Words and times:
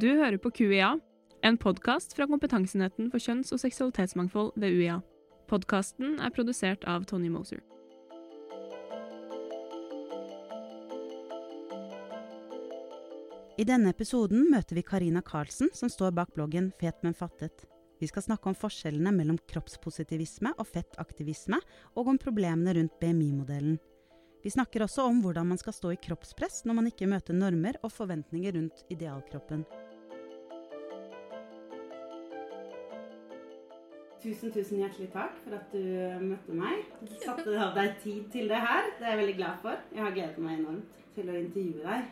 Du 0.00 0.06
hører 0.08 0.38
på 0.40 0.48
QIA, 0.50 0.94
en 1.44 1.56
podkast 1.60 2.14
fra 2.16 2.24
Kompetansenheten 2.30 3.10
for 3.12 3.20
kjønns- 3.20 3.50
og 3.52 3.60
seksualitetsmangfold 3.60 4.54
ved 4.56 4.78
UiA. 4.78 4.94
Podkasten 5.50 6.14
er 6.24 6.32
produsert 6.32 6.86
av 6.88 7.04
Tony 7.10 7.28
Moser. 7.28 7.60
I 13.60 13.66
denne 13.68 13.92
episoden 13.92 14.46
møter 14.48 14.78
vi 14.78 14.86
Karina 14.88 15.20
Karlsen, 15.20 15.68
som 15.76 15.92
står 15.92 16.16
bak 16.16 16.32
bloggen 16.32 16.72
Fet, 16.80 17.02
men 17.04 17.12
fattet. 17.12 17.66
Vi 18.00 18.08
skal 18.08 18.24
snakke 18.24 18.48
om 18.48 18.56
forskjellene 18.56 19.12
mellom 19.12 19.42
kroppspositivisme 19.52 20.54
og 20.56 20.70
fettaktivisme, 20.70 21.60
og 21.92 22.08
om 22.14 22.22
problemene 22.24 22.78
rundt 22.78 22.96
BMI-modellen. 23.04 23.76
Vi 24.40 24.50
snakker 24.50 24.86
også 24.86 25.04
om 25.04 25.20
hvordan 25.20 25.52
man 25.52 25.60
skal 25.60 25.76
stå 25.76 25.92
i 25.92 26.00
kroppspress 26.00 26.64
når 26.64 26.78
man 26.78 26.88
ikke 26.88 27.08
møter 27.10 27.36
normer 27.36 27.76
og 27.84 27.92
forventninger 27.92 28.56
rundt 28.56 28.84
idealkroppen. 28.88 29.66
Tusen, 34.20 34.50
tusen 34.52 34.82
hjertelig 34.82 35.08
takk 35.14 35.36
for 35.40 35.56
at 35.56 35.70
du 35.72 35.84
møtte 36.20 36.52
meg. 36.52 36.82
Du 37.00 37.14
satte 37.22 37.54
deg 37.76 37.94
tid 38.02 38.26
til 38.32 38.50
det 38.50 38.58
her. 38.60 38.90
Det 38.98 39.06
er 39.06 39.14
jeg 39.14 39.20
veldig 39.22 39.36
glad 39.38 39.62
for. 39.62 39.84
Jeg 39.94 40.04
har 40.04 40.16
gledet 40.16 40.42
meg 40.44 40.58
enormt 40.58 40.98
til 41.16 41.30
å 41.30 41.36
intervjue 41.38 41.84
deg. 41.86 42.10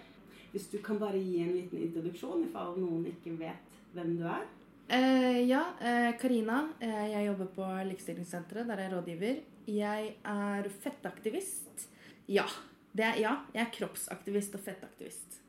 Hvis 0.55 0.71
du 0.73 0.79
kan 0.84 1.01
bare 1.03 1.21
gi 1.21 1.43
en 1.45 1.53
liten 1.53 1.83
introduksjon, 1.84 2.47
i 2.47 2.53
fall 2.55 2.79
noen 2.81 3.05
ikke 3.11 3.34
vet 3.37 3.77
hvem 3.93 4.15
du 4.17 4.25
er. 4.25 4.47
Eh, 4.89 5.43
ja, 5.51 5.67
eh, 5.84 6.15
Karina. 6.17 6.62
Eh, 6.81 7.11
jeg 7.12 7.27
jobber 7.27 7.51
på 7.59 7.69
Likestillingssenteret, 7.91 8.70
der 8.70 8.81
jeg 8.81 8.89
er 8.89 8.97
rådgiver. 8.97 9.43
Jeg 9.69 10.15
er 10.25 10.70
fettaktivist. 10.81 11.89
Ja. 12.29 12.47
Det 12.97 13.05
er, 13.05 13.20
ja, 13.20 13.34
jeg 13.53 13.67
er 13.67 13.75
kroppsaktivist 13.75 14.56
og 14.56 14.65
fettaktivist. 14.65 15.43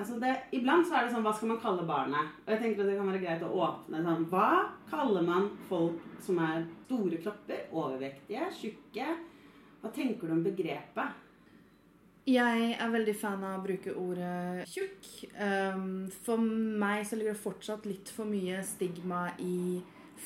Altså 0.00 0.16
det, 0.20 0.32
iblant 0.56 0.86
så 0.88 0.96
er 0.96 1.06
det 1.06 1.14
sånn 1.14 1.24
Hva 1.26 1.32
skal 1.36 1.50
man 1.52 1.62
kalle 1.62 1.86
barnet? 1.88 2.36
Og 2.46 2.54
jeg 2.54 2.62
tenker 2.62 2.84
at 2.84 2.88
det 2.88 2.98
kan 2.98 3.10
være 3.10 3.22
greit 3.24 3.42
å 3.44 3.50
åpne 3.66 4.04
sånn 4.06 4.28
Hva 4.32 4.50
kaller 4.88 5.26
man 5.26 5.50
folk 5.68 6.06
som 6.24 6.40
er 6.44 6.64
store 6.86 7.20
kropper, 7.20 7.66
overvektige, 7.72 8.48
tjukke? 8.56 9.10
Hva 9.80 9.92
tenker 9.96 10.28
du 10.28 10.36
om 10.36 10.44
begrepet? 10.44 11.26
Jeg 12.28 12.74
er 12.76 12.90
veldig 12.92 13.14
fan 13.16 13.44
av 13.48 13.58
å 13.58 13.62
bruke 13.64 13.94
ordet 13.96 14.66
tjukk. 14.68 15.06
Um, 15.40 16.04
for 16.24 16.40
meg 16.40 17.06
så 17.08 17.16
ligger 17.16 17.34
det 17.34 17.42
fortsatt 17.42 17.88
litt 17.88 18.12
for 18.12 18.28
mye 18.28 18.60
stigma 18.66 19.30
i 19.40 19.80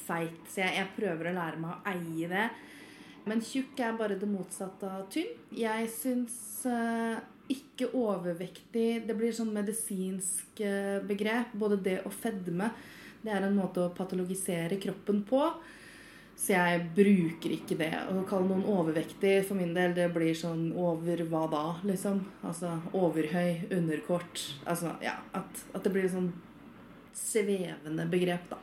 feit. 0.05 0.41
Så 0.51 0.65
jeg, 0.65 0.75
jeg 0.81 0.91
prøver 0.99 1.31
å 1.31 1.37
lære 1.39 1.63
meg 1.63 1.77
å 1.77 1.95
eie 1.95 2.31
det. 2.33 2.49
Men 3.31 3.41
tjukk 3.47 3.79
er 3.81 3.95
bare 3.97 4.19
det 4.21 4.29
motsatte 4.29 4.91
av 4.91 5.07
tynn. 5.15 5.31
Jeg 5.55 5.87
syns 5.95 6.35
uh, 6.69 7.23
ikke 7.51 7.91
overvektig 7.99 9.05
Det 9.09 9.15
blir 9.19 9.33
sånn 9.35 9.53
medisinsk 9.55 10.61
uh, 10.65 11.01
begrep. 11.07 11.55
Både 11.59 11.81
det 11.81 12.01
og 12.07 12.13
fedme. 12.15 12.71
Det 13.25 13.33
er 13.33 13.47
en 13.47 13.57
måte 13.57 13.85
å 13.85 13.95
patologisere 13.97 14.79
kroppen 14.81 15.23
på. 15.29 15.43
Så 16.35 16.53
jeg 16.57 16.81
bruker 16.97 17.53
ikke 17.55 17.77
det. 17.79 17.93
Å 18.11 18.25
kalle 18.29 18.49
noen 18.51 18.67
overvektig 18.69 19.37
for 19.47 19.59
min 19.59 19.75
del, 19.77 19.95
det 19.97 20.09
blir 20.13 20.35
sånn 20.37 20.73
over 20.77 21.23
hva 21.31 21.45
da, 21.51 21.63
liksom? 21.87 22.25
Altså 22.45 22.73
overhøy, 22.97 23.71
underkort. 23.73 24.43
Altså 24.67 24.97
ja, 25.05 25.15
at, 25.33 25.63
at 25.73 25.87
det 25.87 25.93
blir 25.95 26.11
sånn 26.11 26.33
svevende 27.15 28.09
begrep, 28.11 28.51
da. 28.51 28.59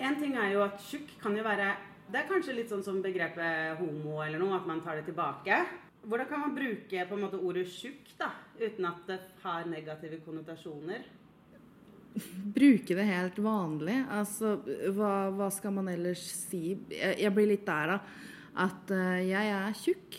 En 0.00 0.18
ting 0.18 0.34
er 0.34 0.56
jo 0.56 0.64
at 0.64 0.80
tjukk 0.82 1.12
kan 1.20 1.34
jo 1.36 1.44
være 1.44 1.74
Det 2.10 2.22
er 2.22 2.26
kanskje 2.26 2.54
litt 2.56 2.70
sånn 2.72 2.82
som 2.82 3.02
begrepet 3.04 3.78
homo 3.78 4.18
eller 4.24 4.40
noe, 4.42 4.56
at 4.56 4.66
man 4.66 4.80
tar 4.82 4.98
det 4.98 5.06
tilbake. 5.06 5.60
Hvordan 6.00 6.28
kan 6.28 6.40
man 6.40 6.54
bruke 6.56 7.06
på 7.06 7.16
en 7.16 7.24
måte 7.26 7.38
ordet 7.44 7.66
tjukk 7.68 8.14
da, 8.18 8.30
uten 8.60 8.86
at 8.88 9.02
det 9.08 9.18
har 9.42 9.66
negative 9.68 10.22
konnotasjoner? 10.24 11.08
bruke 12.54 12.94
det 12.94 13.06
helt 13.08 13.38
vanlig. 13.42 14.00
Altså, 14.10 14.56
hva, 14.94 15.30
hva 15.34 15.50
skal 15.54 15.74
man 15.76 15.90
ellers 15.92 16.22
si? 16.48 16.74
Jeg, 16.90 17.16
jeg 17.22 17.34
blir 17.36 17.50
litt 17.52 17.66
der, 17.68 17.94
da. 17.94 18.26
At 18.66 18.92
uh, 18.94 19.20
jeg 19.22 19.54
er 19.54 19.78
tjukk. 19.78 20.18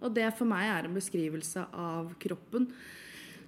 Og 0.00 0.14
det 0.16 0.30
for 0.36 0.48
meg 0.48 0.70
er 0.70 0.88
en 0.88 0.96
beskrivelse 0.96 1.66
av 1.76 2.14
kroppen. 2.20 2.70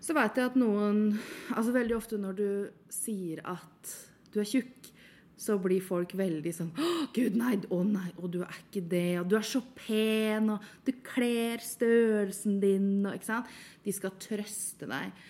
Så 0.02 0.14
veit 0.16 0.36
jeg 0.36 0.50
at 0.50 0.56
noen 0.58 1.12
Altså 1.54 1.70
veldig 1.72 1.94
ofte 1.94 2.16
når 2.18 2.34
du 2.34 2.48
sier 2.90 3.38
at 3.46 3.92
du 4.34 4.40
er 4.42 4.48
tjukk, 4.48 4.88
så 5.38 5.56
blir 5.58 5.82
folk 5.84 6.12
veldig 6.18 6.52
sånn 6.54 6.70
Å, 6.76 6.88
gud, 7.14 7.36
nei, 7.38 7.56
å 7.72 7.82
nei, 7.86 8.10
å, 8.18 8.28
du 8.30 8.40
er 8.44 8.58
ikke 8.60 8.84
det, 8.88 9.20
og 9.20 9.30
du 9.30 9.36
er 9.38 9.46
så 9.46 9.62
pen, 9.76 10.52
og 10.54 10.66
du 10.86 10.92
kler 11.06 11.62
størrelsen 11.64 12.60
din, 12.62 12.90
og 13.06 13.16
ikke 13.16 13.30
sant. 13.30 13.54
De 13.82 13.94
skal 13.94 14.14
trøste 14.22 14.88
deg. 14.90 15.22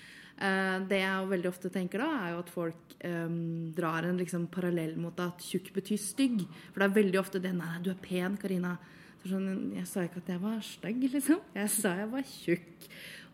Det 0.89 0.99
jeg 0.99 1.29
veldig 1.31 1.49
ofte 1.53 1.71
tenker 1.71 2.03
da, 2.03 2.09
er 2.25 2.33
jo 2.33 2.41
at 2.43 2.51
folk 2.51 2.95
um, 3.07 3.71
drar 3.77 4.09
en 4.09 4.19
liksom 4.19 4.49
parallell 4.51 4.97
mot 4.99 5.21
at 5.23 5.45
tjukk 5.45 5.71
betyr 5.77 6.01
stygg. 6.03 6.41
For 6.73 6.83
det 6.83 6.89
er 6.89 6.97
veldig 6.97 7.21
ofte 7.21 7.43
det 7.43 7.53
'Nei, 7.55 7.77
du 7.85 7.93
er 7.93 8.01
pen, 8.03 8.37
Karina'. 8.41 8.77
Sånn, 9.23 9.71
jeg 9.77 9.87
sa 9.87 10.03
ikke 10.03 10.19
at 10.19 10.33
jeg 10.33 10.43
var 10.43 10.59
stygg, 10.67 11.05
liksom. 11.13 11.43
Jeg 11.55 11.71
sa 11.71 11.95
jeg 11.95 12.11
var 12.11 12.25
tjukk. 12.27 12.89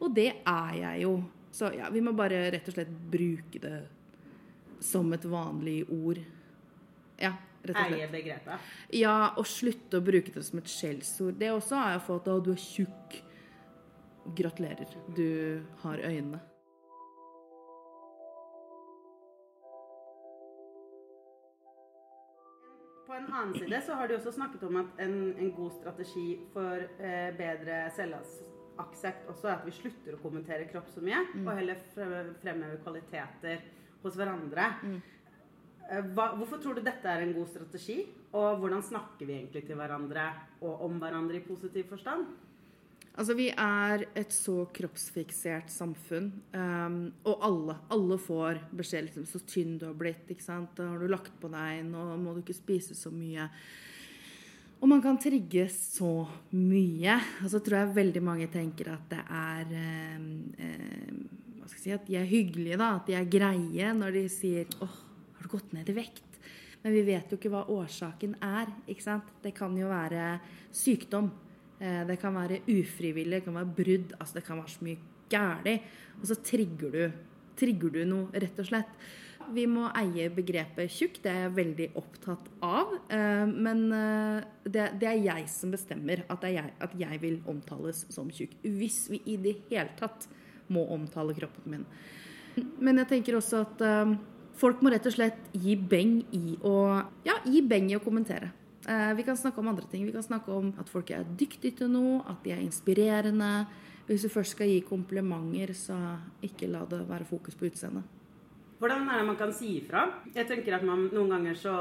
Og 0.04 0.14
det 0.14 0.32
er 0.44 0.74
jeg 0.82 1.02
jo. 1.06 1.14
Så 1.50 1.72
ja, 1.72 1.88
vi 1.88 2.02
må 2.04 2.12
bare 2.12 2.50
rett 2.52 2.68
og 2.68 2.76
slett 2.76 2.90
bruke 3.10 3.62
det 3.62 3.78
som 4.84 5.08
et 5.16 5.24
vanlig 5.24 5.80
ord. 5.88 6.20
Ja. 7.18 7.34
Eie? 7.68 8.06
Ja, 8.96 9.32
og 9.36 9.46
slutte 9.50 9.98
å 9.98 10.04
bruke 10.04 10.32
det 10.32 10.44
som 10.46 10.60
et 10.60 10.70
skjellsord. 10.72 11.38
Det 11.40 11.50
også 11.52 11.80
har 11.80 11.96
jeg 11.96 12.04
fått. 12.06 12.28
'Å, 12.28 12.38
du 12.44 12.52
er 12.54 12.62
tjukk'. 12.62 13.18
Gratulerer. 14.38 14.94
Du 15.16 15.64
har 15.82 15.98
øynene. 16.04 16.40
På 23.06 23.14
en 23.16 23.32
annen 23.32 23.54
side 23.56 23.80
så 23.86 23.94
har 23.96 24.08
du 24.08 24.18
også 24.18 24.32
snakket 24.36 24.62
om 24.68 24.76
at 24.76 24.98
en, 25.00 25.34
en 25.38 25.52
god 25.56 25.72
strategi 25.78 26.38
for 26.52 26.84
eh, 27.00 27.30
bedre 27.38 27.86
selvaksept 27.96 29.30
også 29.32 29.48
er 29.48 29.54
at 29.54 29.64
vi 29.64 29.72
slutter 29.72 30.18
å 30.18 30.20
kommentere 30.20 30.68
kropp 30.68 30.90
så 30.92 31.00
mye, 31.00 31.22
mm. 31.32 31.46
og 31.46 31.56
heller 31.56 31.80
fremhever 31.94 32.76
kvaliteter 32.84 33.64
hos 34.02 34.18
hverandre. 34.18 34.68
Mm. 34.84 35.00
Hva, 35.88 36.34
hvorfor 36.36 36.60
tror 36.60 36.76
du 36.76 36.82
dette 36.84 37.08
er 37.08 37.24
en 37.24 37.32
god 37.32 37.48
strategi? 37.48 38.02
Og 38.36 38.60
hvordan 38.60 38.84
snakker 38.84 39.24
vi 39.24 39.38
egentlig 39.38 39.64
til 39.64 39.78
hverandre 39.78 40.26
og 40.60 40.84
om 40.84 40.98
hverandre 41.00 41.38
i 41.38 41.46
positiv 41.46 41.88
forstand? 41.88 42.26
Altså, 43.18 43.34
Vi 43.34 43.48
er 43.50 44.04
et 44.14 44.34
så 44.34 44.66
kroppsfiksert 44.74 45.72
samfunn. 45.72 46.28
Um, 46.52 46.98
og 47.26 47.40
alle 47.42 47.78
alle 47.90 48.18
får 48.20 48.60
beskjed 48.78 49.08
liksom, 49.08 49.26
så 49.26 49.40
tynn 49.48 49.78
du 49.80 49.88
har 49.88 49.96
blitt. 49.98 50.28
ikke 50.28 50.44
sant? 50.44 50.78
Har 50.78 51.00
du 51.00 51.08
lagt 51.08 51.32
på 51.40 51.50
deg, 51.50 51.82
nå 51.88 52.04
må 52.20 52.36
du 52.36 52.44
ikke 52.44 52.60
spise 52.60 52.94
så 52.94 53.10
mye. 53.10 53.48
Og 54.78 54.86
man 54.92 55.02
kan 55.02 55.18
trigge 55.18 55.66
så 55.72 56.28
mye. 56.52 57.18
Og 57.42 57.50
så 57.50 57.58
tror 57.64 57.80
jeg 57.80 57.96
veldig 57.96 58.22
mange 58.22 58.46
tenker 58.52 58.92
at 58.92 59.10
det 59.10 59.24
er 59.24 59.74
um, 60.20 60.30
um, 60.54 61.26
Hva 61.58 61.72
skal 61.72 61.80
jeg 61.80 61.88
si 61.88 61.96
At 61.96 62.06
de 62.06 62.20
er 62.20 62.28
hyggelige, 62.28 62.78
da. 62.78 62.94
At 63.00 63.08
de 63.08 63.18
er 63.18 63.32
greie 63.38 63.92
når 63.96 64.20
de 64.20 64.26
sier 64.30 64.68
'Åh, 64.78 65.07
har 65.38 65.46
du 65.46 65.52
gått 65.54 65.72
ned 65.76 65.88
i 65.88 65.96
vekt?' 65.96 66.28
Men 66.82 66.94
vi 66.94 67.02
vet 67.08 67.30
jo 67.30 67.38
ikke 67.38 67.50
hva 67.52 67.64
årsaken 67.74 68.36
er. 68.44 68.70
ikke 68.86 69.02
sant? 69.02 69.30
Det 69.42 69.54
kan 69.56 69.76
jo 69.76 69.88
være 69.90 70.38
sykdom. 70.70 71.30
Det 71.78 72.18
kan 72.18 72.34
være 72.34 72.62
ufrivillig, 72.66 73.38
det 73.38 73.44
kan 73.46 73.58
være 73.58 73.74
brudd. 73.74 74.12
altså 74.18 74.34
Det 74.34 74.44
kan 74.46 74.58
være 74.58 74.74
så 74.74 74.84
mye 74.86 74.98
galt. 75.30 75.88
Og 76.20 76.26
så 76.26 76.36
trigger 76.42 76.90
du, 76.90 77.12
trigger 77.58 77.90
du 77.90 78.04
noe, 78.04 78.30
rett 78.34 78.58
og 78.58 78.70
slett. 78.70 79.08
Vi 79.54 79.64
må 79.66 79.88
eie 79.96 80.28
begrepet 80.30 80.90
tjukk. 80.92 81.20
Det 81.24 81.30
er 81.32 81.44
jeg 81.46 81.56
veldig 81.56 81.90
opptatt 81.96 82.48
av. 82.62 82.96
Men 83.48 83.84
det, 84.64 84.88
det 85.00 85.08
er 85.08 85.22
jeg 85.24 85.46
som 85.50 85.72
bestemmer 85.74 86.24
at, 86.28 86.44
jeg, 86.44 86.74
at 86.78 86.96
jeg 86.98 87.22
vil 87.22 87.40
omtales 87.48 88.04
som 88.12 88.30
tjukk. 88.30 88.58
Hvis 88.62 89.06
vi 89.10 89.22
i 89.26 89.38
det 89.40 89.56
hele 89.70 89.94
tatt 89.98 90.28
må 90.68 90.84
omtale 90.92 91.34
kroppen 91.34 91.78
min. 91.78 91.86
Men 92.82 93.00
jeg 93.00 93.08
tenker 93.14 93.38
også 93.38 93.62
at 93.64 93.86
folk 94.58 94.82
må 94.82 94.92
rett 94.92 95.06
og 95.08 95.14
slett 95.14 95.52
gi 95.56 95.76
beng 95.78 96.20
i 96.36 96.58
å, 96.66 96.74
ja, 97.26 97.38
gi 97.46 97.62
beng 97.62 97.90
i 97.92 97.96
å 97.98 98.02
kommentere. 98.04 98.50
Vi 98.88 99.24
kan 99.26 99.36
snakke 99.36 99.60
om 99.60 99.68
andre 99.68 99.84
ting. 99.90 100.06
Vi 100.06 100.14
kan 100.14 100.24
snakke 100.24 100.54
om 100.54 100.70
at 100.80 100.88
folk 100.88 101.10
er 101.12 101.26
dyktige 101.36 101.82
til 101.82 101.90
noe, 101.92 102.22
at 102.30 102.40
de 102.44 102.54
er 102.54 102.62
inspirerende. 102.64 103.66
Hvis 104.08 104.24
du 104.24 104.30
først 104.32 104.54
skal 104.56 104.70
gi 104.70 104.78
komplimenter, 104.88 105.74
så 105.76 105.98
ikke 106.46 106.70
la 106.72 106.86
det 106.88 107.02
være 107.10 107.28
fokus 107.28 107.58
på 107.58 107.68
utseendet. 107.68 108.06
Hvordan 108.78 109.08
er 109.10 109.18
det 109.18 109.26
man 109.26 109.36
kan 109.36 109.52
si 109.52 109.72
ifra? 109.80 110.04
Jeg 110.30 110.46
tenker 110.46 110.76
at 110.76 110.84
man, 110.86 111.08
Noen 111.10 111.32
ganger 111.34 111.56
så 111.58 111.74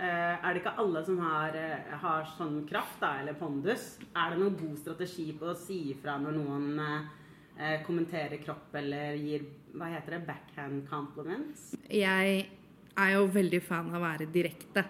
eh, 0.00 0.38
er 0.40 0.54
det 0.54 0.62
ikke 0.62 0.78
alle 0.80 1.02
som 1.04 1.18
har, 1.20 1.56
har 2.02 2.30
sånn 2.38 2.62
kraft 2.68 3.02
da, 3.02 3.18
eller 3.20 3.36
pondus. 3.36 3.98
Er 4.16 4.32
det 4.32 4.40
noen 4.40 4.56
god 4.56 4.78
strategi 4.80 5.26
på 5.36 5.50
å 5.52 5.58
si 5.60 5.76
ifra 5.92 6.16
når 6.22 6.38
noen 6.38 6.80
eh, 6.80 7.10
kommenterer 7.86 8.38
kropp 8.42 8.74
eller 8.78 9.16
gir 9.18 9.42
hva 9.74 9.90
heter 9.92 10.16
det, 10.16 10.20
backhand 10.26 10.84
compliments? 10.88 11.72
Jeg 11.90 12.46
er 12.98 13.12
jo 13.14 13.26
veldig 13.34 13.60
fan 13.64 13.90
av 13.92 14.00
å 14.00 14.04
være 14.04 14.28
direkte. 14.32 14.84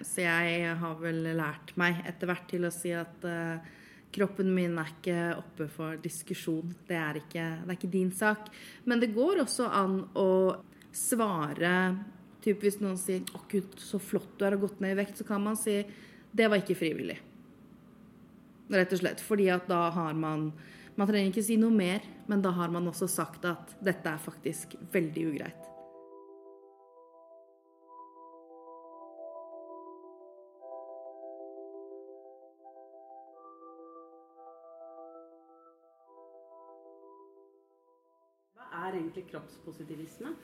Så 0.00 0.24
jeg 0.24 0.76
har 0.80 1.00
vel 1.00 1.26
lært 1.36 1.74
meg 1.80 2.00
etter 2.08 2.30
hvert 2.30 2.46
til 2.48 2.64
å 2.64 2.72
si 2.72 2.92
at 2.96 3.24
eh, 3.28 3.66
kroppen 4.14 4.48
min 4.54 4.78
er 4.80 4.92
ikke 4.94 5.18
oppe 5.36 5.66
for 5.72 6.00
diskusjon. 6.00 6.72
Det 6.88 6.96
er 6.96 7.20
ikke, 7.20 7.46
det 7.64 7.68
er 7.68 7.76
ikke 7.76 7.92
din 7.92 8.12
sak. 8.16 8.48
Men 8.88 9.02
det 9.02 9.12
går 9.16 9.44
også 9.44 9.68
an 9.68 10.00
å 10.18 10.30
svare 10.92 11.74
typ 12.40 12.62
Hvis 12.64 12.78
noen 12.80 12.96
sier 12.96 13.20
'Å, 13.20 13.42
gud, 13.52 13.74
så 13.76 13.98
flott 14.00 14.38
du 14.38 14.46
har 14.46 14.56
gått 14.56 14.78
ned 14.80 14.94
i 14.94 15.00
vekt', 15.02 15.18
så 15.20 15.26
kan 15.28 15.42
man 15.44 15.56
si 15.60 15.84
'Det 16.32 16.48
var 16.48 16.56
ikke 16.56 16.78
frivillig'. 16.78 17.20
Rett 18.70 18.92
og 18.92 18.98
slett. 18.98 19.20
Fordi 19.20 19.50
at 19.52 19.68
da 19.68 19.90
har 19.90 20.14
man 20.14 20.52
Man 20.98 21.08
trenger 21.08 21.30
ikke 21.30 21.44
si 21.46 21.56
noe 21.60 21.72
mer, 21.74 22.04
men 22.28 22.42
da 22.42 22.52
har 22.54 22.72
man 22.72 22.88
også 22.90 23.08
sagt 23.10 23.44
at 23.48 23.76
dette 23.84 24.10
er 24.10 24.22
faktisk 24.22 24.74
veldig 24.92 25.26
ugreit. 25.30 25.68
Hva 38.58 38.66
er 38.86 38.98
egentlig 38.98 39.28
kroppspositivisme? 39.30 40.34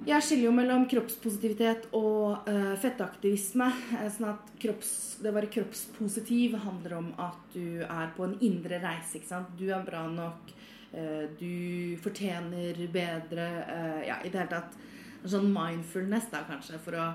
Jeg 0.00 0.24
skiller 0.24 0.46
jo 0.46 0.52
mellom 0.56 0.86
kroppspositivitet 0.88 1.90
og 1.96 2.46
uh, 2.48 2.72
fettaktivisme. 2.80 3.66
Eh, 3.98 4.06
Sånn 4.08 4.30
at 4.30 4.52
kropps, 4.62 4.92
det 5.20 5.28
å 5.28 5.36
være 5.36 5.50
kroppspositiv 5.52 6.56
handler 6.62 6.94
om 6.96 7.10
at 7.20 7.52
du 7.52 7.82
er 7.84 8.14
på 8.16 8.24
en 8.24 8.38
indre 8.40 8.78
reise. 8.80 9.18
ikke 9.18 9.28
sant? 9.28 9.52
Du 9.60 9.66
er 9.68 9.84
bra 9.84 10.06
nok, 10.08 10.54
eh, 10.96 11.26
du 11.36 12.00
fortjener 12.00 12.80
bedre 12.92 13.50
eh, 13.66 14.00
Ja, 14.08 14.16
i 14.24 14.32
det 14.32 14.40
hele 14.40 14.54
tatt 14.54 14.80
sånn 15.28 15.52
mindfulness, 15.52 16.30
da 16.32 16.46
kanskje, 16.48 16.80
for 16.80 16.96
å 16.96 17.06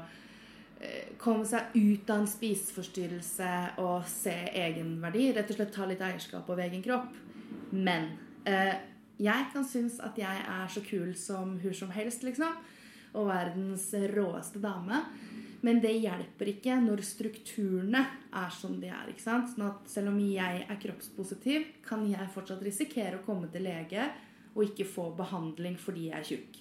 eh, 0.77 1.16
komme 1.18 1.50
seg 1.50 1.74
ut 1.74 2.10
av 2.13 2.22
en 2.22 2.30
spiseforstyrrelse 2.30 3.54
og 3.81 4.06
se 4.13 4.36
egenverdi. 4.54 5.31
Rett 5.33 5.50
og 5.50 5.57
slett 5.57 5.74
ta 5.74 5.89
litt 5.89 6.06
eierskap 6.06 6.54
over 6.54 6.68
egen 6.69 6.86
kropp. 6.86 7.18
Men 7.74 8.12
eh, 8.45 8.75
jeg 9.18 9.48
kan 9.54 9.66
synes 9.68 10.00
at 10.04 10.18
jeg 10.20 10.42
er 10.44 10.68
så 10.72 10.82
kul 10.84 11.14
som 11.16 11.56
hun 11.62 11.74
som 11.74 11.92
helst, 11.96 12.24
liksom. 12.28 12.58
Og 13.16 13.30
verdens 13.30 13.88
råeste 14.12 14.60
dame. 14.60 15.04
Men 15.66 15.80
det 15.82 15.96
hjelper 15.98 16.52
ikke 16.52 16.76
når 16.84 17.02
strukturene 17.08 18.02
er 18.36 18.52
som 18.54 18.76
de 18.82 18.92
er. 18.92 19.08
ikke 19.10 19.24
sant? 19.24 19.54
Sånn 19.54 19.70
at 19.70 19.88
selv 19.90 20.12
om 20.12 20.20
jeg 20.20 20.66
er 20.68 20.82
kroppspositiv, 20.82 21.70
kan 21.88 22.04
jeg 22.10 22.28
fortsatt 22.36 22.62
risikere 22.66 23.18
å 23.18 23.26
komme 23.26 23.50
til 23.54 23.66
lege 23.66 24.04
og 24.54 24.68
ikke 24.68 24.88
få 24.88 25.08
behandling 25.18 25.80
fordi 25.80 26.10
jeg 26.10 26.20
er 26.20 26.28
tjukk. 26.28 26.60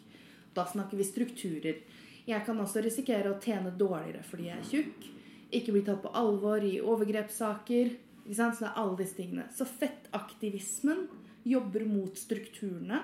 Da 0.55 0.65
snakker 0.71 0.97
vi 0.97 1.09
strukturer. 1.09 1.83
Jeg 2.25 2.47
kan 2.47 2.61
også 2.63 2.81
risikere 2.85 3.35
å 3.35 3.41
tjene 3.43 3.75
dårligere 3.77 4.23
fordi 4.25 4.49
jeg 4.49 4.63
er 4.63 4.71
tjukk. 4.71 5.11
Ikke 5.59 5.75
bli 5.75 5.85
tatt 5.87 6.01
på 6.03 6.15
alvor 6.17 6.65
i 6.65 6.79
overgrepssaker. 6.81 7.93
Ikke 8.25 8.39
sant? 8.39 8.57
Så 8.57 8.65
det 8.65 8.71
er 8.71 8.81
alle 8.81 8.99
disse 9.03 9.19
tingene. 9.19 9.51
Så 9.53 9.67
fettaktivismen 9.69 11.05
jobber 11.45 11.85
mot 11.89 12.19
strukturene. 12.19 13.01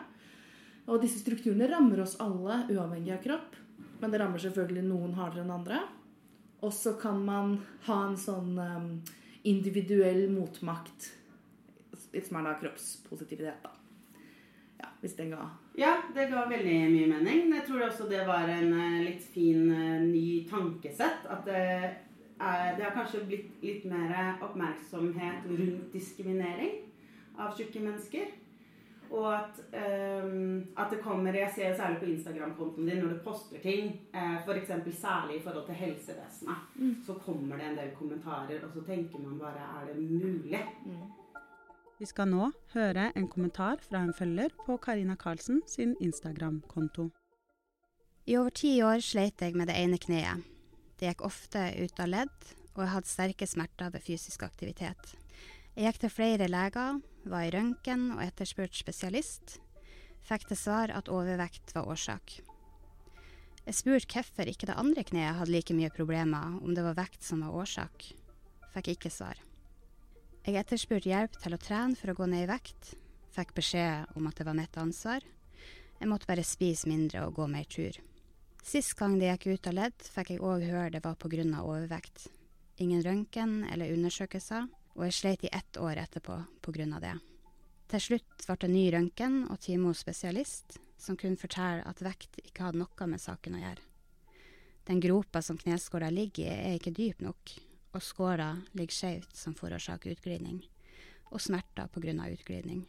Og 0.90 1.00
disse 1.02 1.20
strukturene 1.22 1.68
rammer 1.70 2.02
oss 2.02 2.16
alle, 2.22 2.64
uavhengig 2.72 3.14
av 3.14 3.22
kropp. 3.24 3.56
Men 4.00 4.12
det 4.12 4.20
rammer 4.22 4.42
selvfølgelig 4.42 4.84
noen 4.88 5.16
hardere 5.18 5.44
enn 5.44 5.54
andre. 5.54 5.80
Og 6.64 6.72
så 6.74 6.96
kan 7.00 7.20
man 7.24 7.58
ha 7.86 7.98
en 8.08 8.16
sånn 8.20 8.56
um, 8.58 8.88
individuell 9.48 10.26
motmakt, 10.32 11.12
som 12.10 12.40
er 12.40 12.48
da 12.48 12.56
kroppspositivitet, 12.60 13.62
da. 13.64 13.76
Ja, 14.80 14.88
hvis 15.02 15.16
den 15.16 15.32
ga 15.34 15.46
Ja, 15.76 15.94
det 16.16 16.30
ga 16.32 16.46
veldig 16.48 16.76
mye 16.92 17.08
mening. 17.12 17.50
Jeg 17.52 17.66
tror 17.68 17.84
også 17.86 18.08
det 18.08 18.22
var 18.28 18.48
en 18.48 18.72
eh, 18.72 19.00
litt 19.10 19.24
fin 19.32 19.68
eh, 19.72 20.00
ny 20.04 20.46
tankesett. 20.48 21.26
At 21.28 21.44
det, 21.48 21.64
er, 22.40 22.70
det 22.76 22.86
har 22.86 22.94
kanskje 22.96 23.26
blitt 23.28 23.64
litt 23.64 23.84
mer 23.88 24.40
oppmerksomhet 24.40 25.44
rundt 25.48 25.92
diskriminering 25.92 26.89
av 27.38 27.56
tjukke 27.56 27.82
mennesker. 27.84 28.32
Og 29.10 29.26
at, 29.34 29.56
um, 30.22 30.66
at 30.78 30.92
det 30.92 31.00
kommer 31.02 31.34
Jeg 31.34 31.50
ser 31.54 31.72
særlig 31.74 31.98
på 31.98 32.10
Instagram-kontoen 32.12 32.86
din 32.86 33.00
når 33.02 33.16
du 33.16 33.22
poster 33.24 33.58
ting, 33.58 33.96
uh, 34.14 34.36
f.eks. 34.44 34.70
særlig 35.00 35.40
i 35.40 35.42
forhold 35.42 35.66
til 35.66 35.74
helsevesenet, 35.74 36.76
så 37.06 37.16
kommer 37.24 37.58
det 37.58 37.66
en 37.66 37.80
del 37.80 37.90
kommentarer, 37.98 38.62
og 38.64 38.70
så 38.74 38.84
tenker 38.86 39.18
man 39.18 39.38
bare 39.38 39.66
Er 39.80 39.90
det 39.90 40.02
mulig? 40.02 40.62
Vi 41.98 42.06
skal 42.06 42.30
nå 42.30 42.52
høre 42.72 43.10
en 43.16 43.26
kommentar 43.28 43.82
fra 43.82 44.04
en 44.04 44.14
følger 44.14 44.54
på 44.66 44.76
Karina 44.76 45.16
Karlsen 45.20 45.60
sin 45.66 45.96
Instagram-konto. 46.00 47.10
I 48.26 48.36
over 48.38 48.54
ti 48.54 48.78
år 48.82 49.02
sleit 49.04 49.42
jeg 49.42 49.56
med 49.58 49.68
det 49.68 49.76
ene 49.76 49.98
kneet. 49.98 50.46
Det 51.00 51.10
gikk 51.10 51.24
ofte 51.26 51.66
ut 51.82 52.00
av 52.00 52.08
ledd, 52.08 52.50
og 52.76 52.84
jeg 52.84 52.92
hadde 52.94 53.10
sterke 53.10 53.46
smerter 53.48 53.90
ved 53.92 54.04
fysisk 54.06 54.44
aktivitet. 54.46 55.16
Jeg 55.74 55.90
gikk 55.90 56.00
til 56.00 56.12
flere 56.14 56.48
leger, 56.48 57.00
var 57.24 57.46
i 57.46 57.52
røntgen 57.54 58.10
og 58.14 58.22
etterspurt 58.24 58.76
spesialist. 58.76 59.58
Fikk 60.26 60.48
til 60.48 60.58
svar 60.58 60.92
at 60.94 61.10
overvekt 61.12 61.74
var 61.74 61.88
årsak. 61.90 62.40
Jeg 63.66 63.76
spurte 63.76 64.08
hvorfor 64.14 64.48
ikke 64.50 64.68
det 64.70 64.78
andre 64.80 65.04
kneet 65.06 65.36
hadde 65.36 65.52
like 65.52 65.76
mye 65.76 65.92
problemer, 65.94 66.56
om 66.64 66.74
det 66.74 66.84
var 66.84 66.96
vekt 66.98 67.22
som 67.24 67.44
var 67.44 67.54
årsak. 67.60 68.08
Fikk 68.74 68.94
ikke 68.94 69.12
svar. 69.12 69.38
Jeg 70.46 70.56
etterspurte 70.56 71.10
hjelp 71.10 71.36
til 71.36 71.54
å 71.54 71.60
trene 71.60 71.98
for 71.98 72.12
å 72.12 72.16
gå 72.16 72.26
ned 72.30 72.46
i 72.46 72.50
vekt. 72.50 72.94
Fikk 73.36 73.52
beskjed 73.54 74.16
om 74.16 74.26
at 74.30 74.40
det 74.40 74.46
var 74.48 74.56
mitt 74.56 74.78
ansvar. 74.80 75.24
Jeg 76.00 76.08
måtte 76.08 76.30
bare 76.30 76.46
spise 76.46 76.88
mindre 76.88 77.26
og 77.26 77.36
gå 77.36 77.46
mer 77.50 77.68
tur. 77.68 77.98
Sist 78.64 78.96
gang 78.96 79.18
det 79.20 79.28
gikk 79.28 79.46
ut 79.54 79.68
av 79.70 79.76
ledd, 79.76 80.04
fikk 80.04 80.34
jeg 80.34 80.44
òg 80.44 80.64
høre 80.64 80.92
det 80.96 81.04
var 81.04 81.16
av 81.20 81.68
overvekt. 81.68 82.28
Ingen 82.80 83.02
røntgen 83.04 83.64
eller 83.70 83.92
undersøkelser, 83.92 84.66
og 84.96 85.04
jeg 85.06 85.16
sleit 85.16 85.44
i 85.46 85.52
ett 85.52 85.76
år 85.80 86.00
etterpå 86.02 86.36
på 86.62 86.74
grunn 86.74 86.94
av 86.96 87.04
det. 87.04 87.16
Til 87.90 88.02
slutt 88.04 88.46
ble 88.46 88.56
det 88.62 88.70
ny 88.70 88.84
røntgen 88.94 89.40
og 89.50 89.58
time 89.64 89.90
hos 89.90 90.02
spesialist, 90.04 90.78
som 91.00 91.16
kunne 91.18 91.40
fortelle 91.40 91.86
at 91.88 92.02
vekt 92.04 92.38
ikke 92.44 92.68
hadde 92.68 92.82
noe 92.82 93.08
med 93.10 93.22
saken 93.22 93.56
å 93.58 93.62
gjøre. 93.64 93.86
Den 94.86 95.00
gropa 95.02 95.42
som 95.42 95.58
kneskåla 95.58 96.10
ligger 96.10 96.46
i, 96.46 96.54
er 96.70 96.78
ikke 96.78 96.94
dyp 96.94 97.20
nok, 97.24 97.52
og 97.94 98.02
skåla 98.02 98.52
ligger 98.78 98.96
skjevt, 98.96 99.36
som 99.36 99.54
forårsaker 99.58 100.14
utglidning, 100.14 100.62
og 101.30 101.42
smerter 101.42 101.90
på 101.90 102.02
grunn 102.02 102.22
av 102.22 102.32
utglidning. 102.34 102.84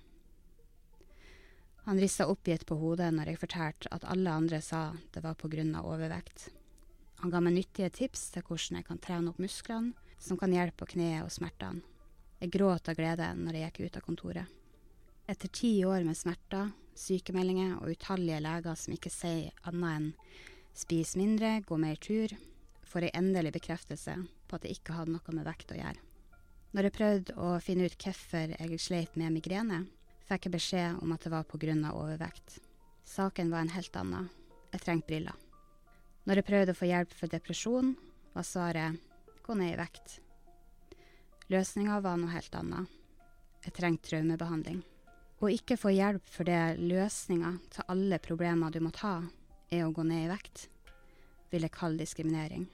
Han 1.85 1.99
rista 1.99 2.27
oppgitt 2.29 2.67
på 2.69 2.77
hodet 2.77 3.09
når 3.13 3.31
jeg 3.31 3.41
fortalte 3.41 3.89
at 3.93 4.05
alle 4.05 4.33
andre 4.37 4.61
sa 4.61 4.91
det 5.13 5.23
var 5.25 5.37
på 5.37 5.49
grunn 5.49 5.73
av 5.77 5.87
overvekt. 5.89 6.51
Han 7.21 7.33
ga 7.33 7.41
meg 7.41 7.57
nyttige 7.57 7.89
tips 7.93 8.29
til 8.33 8.45
hvordan 8.45 8.79
jeg 8.79 8.87
kan 8.87 9.01
trene 9.01 9.33
opp 9.33 9.41
musklene, 9.41 9.95
som 10.21 10.37
kan 10.37 10.53
hjelpe 10.53 10.83
på 10.83 10.93
kneet 10.93 11.25
og 11.25 11.33
smertene. 11.33 11.81
Jeg 12.41 12.49
gråt 12.55 12.89
av 12.89 12.97
glede 12.97 13.27
når 13.37 13.53
jeg 13.53 13.67
gikk 13.69 13.79
ut 13.85 13.97
av 13.99 14.05
kontoret. 14.05 14.53
Etter 15.29 15.51
ti 15.53 15.75
år 15.85 16.01
med 16.01 16.17
smerter, 16.17 16.71
sykemeldinger 16.97 17.75
og 17.77 17.91
utallige 17.93 18.39
leger 18.41 18.79
som 18.81 18.95
ikke 18.95 19.11
sier 19.13 19.67
annet 19.69 19.91
enn 19.91 20.07
spis 20.73 21.13
mindre, 21.19 21.59
gå 21.61 21.77
mer 21.77 21.99
tur, 22.01 22.33
får 22.81 23.05
jeg 23.05 23.15
endelig 23.19 23.51
bekreftelse 23.59 24.15
på 24.49 24.57
at 24.57 24.65
jeg 24.65 24.79
ikke 24.79 24.95
hadde 24.97 25.13
noe 25.13 25.35
med 25.37 25.45
vekt 25.45 25.75
å 25.75 25.77
gjøre. 25.77 26.01
Når 26.71 26.87
jeg 26.87 26.95
prøvde 26.95 27.35
å 27.37 27.51
finne 27.61 27.85
ut 27.85 27.97
hvorfor 27.99 28.55
jeg 28.55 28.81
sleit 28.81 29.21
med 29.21 29.35
migrene, 29.37 29.83
fikk 30.25 30.47
jeg 30.47 30.55
beskjed 30.55 30.99
om 31.03 31.13
at 31.13 31.21
det 31.21 31.33
var 31.35 31.45
av 31.45 32.01
overvekt. 32.01 32.57
Saken 33.05 33.51
var 33.53 33.61
en 33.61 33.75
helt 33.75 33.95
annen. 34.01 34.29
Jeg 34.73 34.81
trengte 34.81 35.07
briller. 35.13 35.37
Når 36.25 36.41
jeg 36.41 36.49
prøvde 36.49 36.73
å 36.73 36.81
få 36.81 36.89
hjelp 36.89 37.13
for 37.13 37.27
depresjon, 37.27 37.95
var 38.33 38.49
svaret 38.49 38.97
gå 39.45 39.53
ned 39.53 39.75
i 39.75 39.77
vekt. 39.77 40.21
Løsninga 41.51 41.97
var 41.99 42.15
noe 42.15 42.31
helt 42.31 42.53
annet. 42.55 42.87
Jeg 43.65 43.73
trengte 43.75 44.07
traumebehandling. 44.07 44.77
Å 45.41 45.49
ikke 45.51 45.75
få 45.75 45.91
hjelp 45.91 46.29
for 46.31 46.47
det 46.47 46.77
løsninga 46.79 47.55
til 47.73 47.89
alle 47.91 48.19
problemer 48.23 48.71
du 48.71 48.79
måtte 48.79 49.03
ha, 49.03 49.17
er 49.73 49.83
å 49.83 49.91
gå 49.91 50.05
ned 50.07 50.27
i 50.27 50.29
vekt, 50.31 50.69
vil 51.51 51.65
jeg 51.67 51.75
kalle 51.75 51.99
diskriminering. 51.99 52.69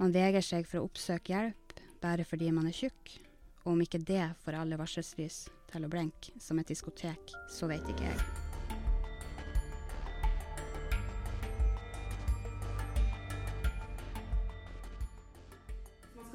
Man 0.00 0.14
vegrer 0.14 0.44
seg 0.46 0.64
for 0.70 0.80
å 0.80 0.86
oppsøke 0.88 1.34
hjelp 1.34 1.74
bare 2.02 2.24
fordi 2.24 2.48
man 2.54 2.70
er 2.70 2.78
tjukk, 2.78 3.18
og 3.66 3.74
om 3.74 3.82
ikke 3.84 4.00
det 4.08 4.24
får 4.42 4.56
alle 4.62 4.78
varselslys 4.80 5.42
til 5.74 5.84
å 5.84 5.92
blenke 5.92 6.32
som 6.40 6.62
et 6.62 6.72
diskotek, 6.72 7.36
så 7.50 7.68
vet 7.68 7.92
ikke 7.92 8.08
jeg. 8.08 8.41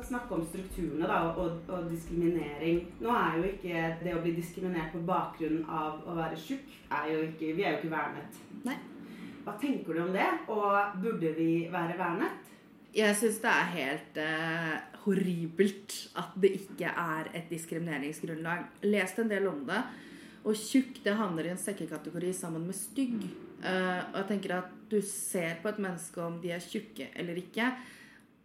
Snakke 0.07 0.35
om 0.35 0.43
strukturene 0.47 1.07
da, 1.09 1.21
og, 1.37 1.61
og 1.69 1.87
diskriminering. 1.91 2.83
Nå 3.03 3.13
er 3.13 3.37
jo 3.37 3.47
ikke 3.51 3.85
det 4.01 4.15
å 4.15 4.21
bli 4.23 4.33
diskriminert 4.37 4.93
på 4.95 5.03
bakgrunn 5.07 5.63
av 5.67 6.03
å 6.07 6.17
være 6.17 6.39
tjukk 6.39 6.67
Vi 6.87 7.63
er 7.63 7.73
jo 7.73 7.77
ikke 7.77 7.93
vernet. 7.93 8.39
Nei. 8.67 8.77
Hva 9.45 9.55
tenker 9.61 9.95
du 9.95 10.03
om 10.03 10.11
det? 10.11 10.27
Og 10.51 10.99
burde 11.03 11.31
vi 11.37 11.51
være 11.71 11.95
vernet? 11.99 12.43
Jeg 12.97 13.15
syns 13.19 13.37
det 13.43 13.51
er 13.51 13.73
helt 13.75 14.17
eh, 14.19 14.73
horribelt 15.05 15.93
at 16.19 16.35
det 16.41 16.51
ikke 16.57 16.91
er 16.91 17.29
et 17.37 17.51
diskrimineringsgrunnlag. 17.51 18.65
Leste 18.87 19.23
en 19.23 19.31
del 19.31 19.47
om 19.47 19.61
det. 19.67 19.83
Og 20.47 20.55
tjukk 20.55 21.01
det 21.03 21.15
havner 21.19 21.47
i 21.47 21.51
en 21.53 21.61
sekkekategori 21.61 22.31
sammen 22.35 22.65
med 22.67 22.77
stygg. 22.77 23.19
Uh, 23.57 24.03
og 24.13 24.19
jeg 24.19 24.27
tenker 24.29 24.53
at 24.59 24.73
du 24.87 24.99
ser 25.03 25.57
på 25.63 25.71
et 25.71 25.79
menneske 25.81 26.21
om 26.21 26.35
de 26.43 26.51
er 26.53 26.63
tjukke 26.63 27.09
eller 27.17 27.39
ikke. 27.41 27.71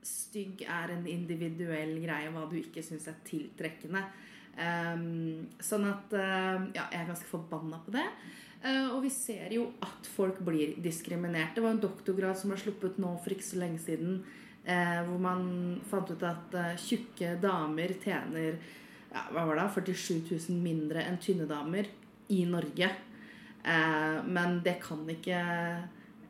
Stygg 0.02 0.64
er 0.66 0.90
en 0.94 1.06
individuell 1.06 1.94
greie, 2.02 2.30
hva 2.34 2.44
du 2.50 2.56
ikke 2.58 2.82
syns 2.84 3.06
er 3.10 3.18
tiltrekkende. 3.26 4.02
Um, 4.52 5.48
sånn 5.64 5.86
at 5.88 6.12
uh, 6.12 6.60
Ja, 6.76 6.84
jeg 6.92 6.98
er 7.00 7.08
ganske 7.08 7.28
forbanna 7.30 7.78
på 7.86 7.94
det. 7.94 8.04
Uh, 8.62 8.92
og 8.92 9.00
vi 9.06 9.10
ser 9.14 9.54
jo 9.54 9.70
at 9.82 10.08
folk 10.12 10.42
blir 10.44 10.76
diskriminert. 10.82 11.54
Det 11.56 11.64
var 11.64 11.76
en 11.76 11.82
doktorgrad 11.82 12.38
som 12.38 12.52
ble 12.52 12.60
sluppet 12.60 13.00
nå 13.02 13.14
for 13.22 13.34
ikke 13.34 13.46
så 13.46 13.62
lenge 13.62 13.80
siden, 13.82 14.20
uh, 14.66 15.00
hvor 15.08 15.22
man 15.22 15.46
fant 15.90 16.12
ut 16.12 16.26
at 16.28 16.58
tjukke 16.82 17.36
damer 17.42 17.96
tjener 18.02 18.58
ja, 19.12 19.26
hva 19.32 19.46
var 19.48 19.60
det, 19.60 19.70
47 19.94 20.28
000 20.50 20.60
mindre 20.64 21.06
enn 21.06 21.18
tynne 21.20 21.48
damer 21.48 21.88
i 22.32 22.44
Norge. 22.48 22.88
men 23.62 24.56
det 24.64 24.78
kan 24.82 25.02
ikke 25.12 25.42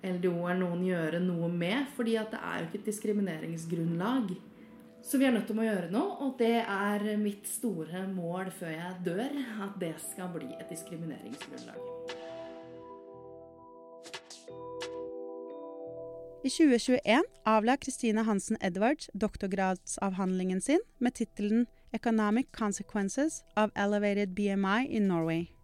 LDO 0.02 0.35
eller 0.49 0.61
noen 0.64 0.82
gjøre 0.87 1.21
noe 1.23 1.50
med, 1.50 1.87
fordi 1.97 2.16
at 2.21 2.32
det 2.35 2.40
er 2.42 2.59
jo 2.59 2.68
ikke 2.68 2.80
et 2.80 2.90
diskrimineringsgrunnlag. 2.90 4.32
Så 5.02 5.18
vi 5.18 5.26
er 5.26 5.35
nødt 5.35 5.49
til 5.50 5.59
å 5.59 5.66
gjøre 5.66 5.90
noe, 5.90 6.18
og 6.23 6.37
det 6.38 6.61
er 6.62 7.06
mitt 7.18 7.49
store 7.50 8.04
mål 8.11 8.52
før 8.54 8.71
jeg 8.71 9.00
dør. 9.06 9.38
At 9.64 9.78
det 9.82 9.94
skal 10.02 10.30
bli 10.35 10.50
et 10.59 10.68
diskrimineringsgrunnlag. 10.71 11.80
I 16.42 16.50
2021 16.50 17.23
avla 17.47 17.76
Christine 17.78 18.23
Hansen 18.26 18.56
Edwards 18.61 19.11
doktorgradsavhandlingen 19.14 20.61
sin 20.61 20.80
med 20.99 21.14
tittelen 21.14 21.66
'Economic 21.92 22.50
Consequences 22.52 23.44
of 23.56 23.71
Elevated 23.76 24.35
BMI 24.35 24.87
in 24.90 25.09
Norway'. 25.09 25.62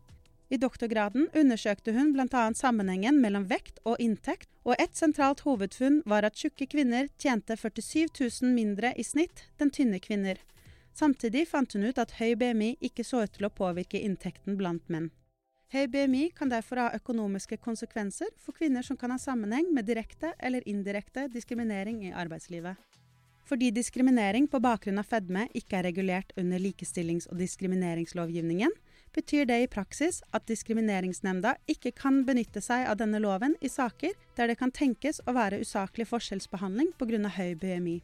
I 0.49 0.57
doktorgraden 0.57 1.27
undersøkte 1.37 1.93
hun 1.93 2.15
bl.a. 2.15 2.43
sammenhengen 2.57 3.21
mellom 3.21 3.45
vekt 3.51 3.83
og 3.85 4.01
inntekt, 4.01 4.49
og 4.65 4.81
et 4.81 4.97
sentralt 4.97 5.43
hovedfunn 5.45 6.01
var 6.09 6.25
at 6.25 6.41
tjukke 6.41 6.65
kvinner 6.73 7.11
tjente 7.21 7.57
47 7.57 8.09
000 8.17 8.55
mindre 8.57 8.95
i 8.97 9.05
snitt 9.05 9.45
enn 9.61 9.73
tynne 9.75 10.01
kvinner. 10.01 10.41
Samtidig 10.97 11.45
fant 11.51 11.77
hun 11.77 11.85
ut 11.85 12.01
at 12.01 12.17
høy 12.17 12.33
BMI 12.41 12.75
ikke 12.81 13.05
så 13.05 13.27
ut 13.27 13.37
til 13.37 13.47
å 13.47 13.53
påvirke 13.53 14.01
inntekten 14.01 14.57
blant 14.59 14.89
menn. 14.89 15.11
Høy 15.69 15.85
BMI 15.93 16.31
kan 16.33 16.49
derfor 16.49 16.81
ha 16.81 16.89
økonomiske 16.97 17.59
konsekvenser 17.61 18.33
for 18.41 18.57
kvinner 18.57 18.83
som 18.83 18.97
kan 18.97 19.13
ha 19.13 19.19
sammenheng 19.21 19.69
med 19.77 19.85
direkte 19.85 20.33
eller 20.41 20.65
indirekte 20.65 21.27
diskriminering 21.29 22.07
i 22.09 22.15
arbeidslivet. 22.17 22.81
Fordi 23.45 23.69
diskriminering 23.73 24.49
på 24.49 24.61
bakgrunn 24.65 25.01
av 25.01 25.09
fedme 25.09 25.45
ikke 25.57 25.77
er 25.77 25.87
regulert 25.91 26.33
under 26.41 26.61
likestillings- 26.61 27.29
og 27.29 27.37
diskrimineringslovgivningen, 27.41 28.73
betyr 29.19 29.49
det 29.51 29.59
i 29.65 29.71
praksis 29.71 30.21
at 30.37 30.47
Diskrimineringsnemnda 30.51 31.57
ikke 31.71 31.93
kan 31.97 32.23
benytte 32.29 32.63
seg 32.65 32.87
av 32.87 33.01
denne 33.01 33.21
loven 33.23 33.57
i 33.65 33.71
saker 33.73 34.15
der 34.39 34.53
det 34.53 34.59
kan 34.61 34.73
tenkes 34.75 35.21
å 35.27 35.35
være 35.35 35.59
usaklig 35.65 36.07
forskjellsbehandling 36.11 36.95
pga. 37.01 37.35
høy 37.39 37.55
BMI. 37.59 37.99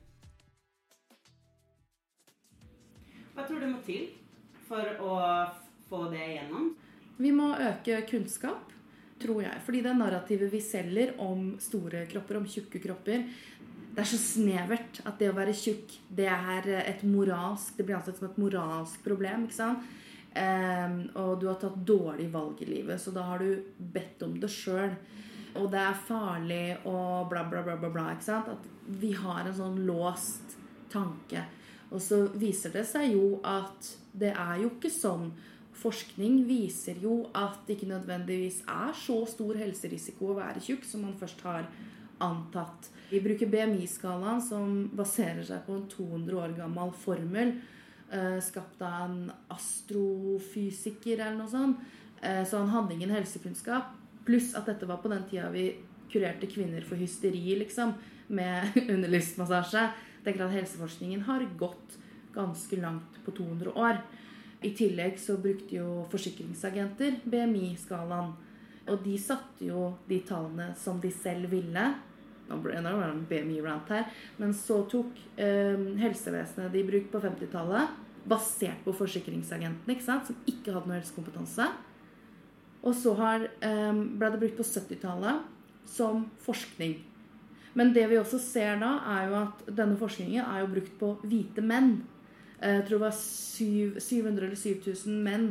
Hva 3.34 3.46
tror 3.46 3.60
du 3.60 3.70
må 3.70 3.80
til 3.86 4.10
for 4.68 4.90
å 5.02 5.14
få 5.88 6.06
det 6.12 6.22
igjennom? 6.22 6.72
Vi 7.18 7.30
må 7.34 7.52
øke 7.54 8.00
kunnskap, 8.10 8.72
tror 9.22 9.42
jeg. 9.44 9.58
Fordi 9.66 9.82
det 9.84 9.96
narrativet 9.98 10.50
vi 10.50 10.62
selger 10.62 11.14
om 11.22 11.52
store 11.62 12.06
kropper, 12.10 12.40
om 12.40 12.48
tjukke 12.50 12.82
kropper, 12.82 13.26
det 13.94 14.02
er 14.02 14.10
så 14.10 14.18
snevert 14.18 14.98
at 15.06 15.20
det 15.20 15.28
å 15.30 15.36
være 15.36 15.54
tjukk, 15.54 15.92
det 16.10 16.26
er 16.26 16.66
et 16.80 17.04
moralsk 17.06 17.76
Det 17.78 17.86
blir 17.86 18.00
ansett 18.00 18.18
som 18.18 18.26
et 18.26 18.40
moralsk 18.42 19.04
problem. 19.06 19.46
ikke 19.46 19.60
sant? 19.60 19.84
Um, 20.34 20.96
og 21.14 21.36
du 21.38 21.46
har 21.46 21.60
tatt 21.62 21.76
dårlig 21.86 22.26
valg 22.32 22.58
i 22.64 22.66
livet, 22.66 22.98
så 22.98 23.12
da 23.14 23.22
har 23.28 23.42
du 23.42 23.62
bedt 23.78 24.24
om 24.26 24.34
det 24.42 24.50
sjøl. 24.50 24.96
Og 25.54 25.68
det 25.70 25.78
er 25.78 26.00
farlig 26.08 26.64
og 26.90 27.28
bla, 27.30 27.44
bla, 27.46 27.62
bla, 27.62 27.76
bla, 27.78 27.90
bla. 27.94 28.08
ikke 28.14 28.26
sant? 28.26 28.50
At 28.50 28.96
vi 29.00 29.12
har 29.14 29.44
en 29.44 29.54
sånn 29.54 29.84
låst 29.86 30.56
tanke. 30.90 31.44
Og 31.94 32.02
så 32.02 32.24
viser 32.34 32.74
det 32.74 32.82
seg 32.88 33.12
jo 33.14 33.38
at 33.46 33.92
det 34.18 34.32
er 34.32 34.64
jo 34.64 34.72
ikke 34.72 34.90
sånn. 34.90 35.30
Forskning 35.78 36.42
viser 36.48 36.98
jo 37.02 37.28
at 37.36 37.62
det 37.66 37.76
ikke 37.76 37.92
nødvendigvis 37.92 38.64
er 38.70 38.90
så 38.98 39.20
stor 39.30 39.58
helserisiko 39.58 40.32
å 40.32 40.38
være 40.40 40.62
tjukk 40.64 40.86
som 40.88 41.06
man 41.06 41.14
først 41.20 41.46
har 41.46 41.68
antatt. 42.24 42.90
Vi 43.10 43.20
bruker 43.22 43.50
BMI-skalaen, 43.50 44.42
som 44.42 44.88
baserer 44.96 45.44
seg 45.46 45.62
på 45.66 45.78
en 45.78 45.86
200 45.90 46.42
år 46.42 46.58
gammel 46.58 46.94
formel 47.04 47.54
skapt 48.44 48.82
av 48.84 49.04
en 49.04 49.32
astrofysiker 49.54 51.18
eller 51.18 51.38
noe 51.38 51.50
sånt. 51.50 51.80
Eh, 52.24 52.44
så 52.48 52.56
han 52.56 52.68
hadde 52.68 52.94
ingen 52.94 53.10
helsekunnskap. 53.10 53.92
Pluss 54.24 54.54
at 54.56 54.66
dette 54.70 54.86
var 54.88 55.02
på 55.02 55.10
den 55.12 55.26
tida 55.28 55.50
vi 55.52 55.68
kurerte 56.12 56.48
kvinner 56.48 56.84
for 56.86 56.96
hysteri, 56.96 57.56
liksom, 57.60 57.94
med 58.28 58.76
underlivsmassasje. 58.94 59.88
Tenker 60.24 60.46
at 60.46 60.56
helseforskningen 60.56 61.26
har 61.28 61.44
gått 61.58 61.98
ganske 62.34 62.76
langt 62.80 63.18
på 63.24 63.34
200 63.36 63.74
år. 63.76 64.00
I 64.64 64.72
tillegg 64.72 65.18
så 65.20 65.36
brukte 65.36 65.76
jo 65.76 66.06
forsikringsagenter 66.12 67.20
BMI-skalaen. 67.28 68.32
Og 68.88 69.04
de 69.04 69.18
satte 69.20 69.68
jo 69.68 69.90
de 70.08 70.18
tallene 70.24 70.70
som 70.80 71.00
de 71.00 71.10
selv 71.12 71.52
ville. 71.52 71.84
Nå 72.48 72.58
ble 72.64 72.76
det 72.76 72.92
en 72.92 73.22
BMI-rant 73.28 73.92
her. 73.94 74.10
Men 74.40 74.52
så 74.56 74.82
tok 74.90 75.16
eh, 75.40 75.80
helsevesenet 76.00 76.74
de 76.74 76.84
brukte 76.86 77.14
på 77.14 77.22
50-tallet, 77.24 78.02
basert 78.28 78.84
på 78.84 78.94
forsikringsagentene, 78.96 79.96
ikke 79.96 80.06
sant? 80.06 80.28
som 80.28 80.38
ikke 80.48 80.72
hadde 80.74 80.90
noe 80.90 81.00
helsekompetanse. 81.00 81.68
Og 82.84 82.94
så 82.96 83.14
har, 83.16 83.48
eh, 83.64 83.92
ble 83.92 84.30
det 84.32 84.42
brukt 84.42 84.60
på 84.60 84.68
70-tallet 84.68 85.44
som 85.88 86.26
forskning. 86.44 86.98
Men 87.74 87.92
det 87.92 88.06
vi 88.10 88.18
også 88.20 88.38
ser 88.38 88.78
da, 88.82 88.98
er 89.16 89.28
jo 89.28 89.38
at 89.40 89.64
denne 89.66 89.98
forskningen 89.98 90.44
er 90.44 90.62
jo 90.62 90.72
brukt 90.76 90.98
på 91.00 91.14
hvite 91.26 91.64
menn. 91.64 91.96
Eh, 92.60 92.78
jeg 92.78 92.86
tror 92.88 93.00
det 93.00 93.06
var 93.06 93.16
700 93.18 94.46
eller 94.46 94.60
7000 94.60 95.22
menn 95.24 95.48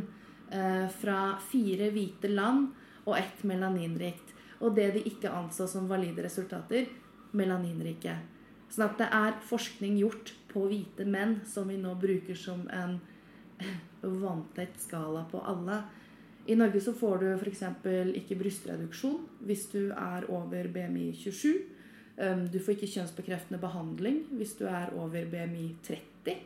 eh, 0.51 0.87
fra 1.01 1.35
fire 1.49 1.89
hvite 1.91 2.31
land 2.31 2.71
og 3.03 3.17
ett 3.17 3.43
melaninrikt. 3.43 4.32
Og 4.61 4.75
det 4.75 4.91
de 4.95 5.07
ikke 5.09 5.31
anså 5.33 5.67
som 5.67 5.89
valide 5.89 6.25
resultater 6.25 6.87
melaninrike. 7.33 8.15
Sånn 8.69 8.87
at 8.87 9.01
det 9.01 9.09
er 9.13 9.41
forskning 9.45 9.97
gjort 10.01 10.33
på 10.51 10.67
hvite 10.69 11.05
menn 11.09 11.39
som 11.49 11.69
vi 11.69 11.79
nå 11.81 11.93
bruker 11.99 12.37
som 12.37 12.63
en 12.73 12.99
vanntett 14.23 14.79
skala 14.81 15.25
på 15.31 15.41
alle. 15.41 15.81
I 16.45 16.57
Norge 16.59 16.81
så 16.83 16.93
får 16.97 17.21
du 17.21 17.27
f.eks. 17.37 17.63
ikke 18.19 18.37
brystreduksjon 18.39 19.21
hvis 19.47 19.67
du 19.71 19.93
er 19.95 20.25
over 20.31 20.67
BMI 20.73 21.11
27. 21.15 21.53
Um, 22.13 22.43
du 22.51 22.59
får 22.61 22.75
ikke 22.75 22.91
kjønnsbekreftende 22.97 23.61
behandling 23.61 24.19
hvis 24.37 24.57
du 24.59 24.65
er 24.69 24.91
over 24.97 25.29
BMI 25.31 25.69
30. 25.87 26.41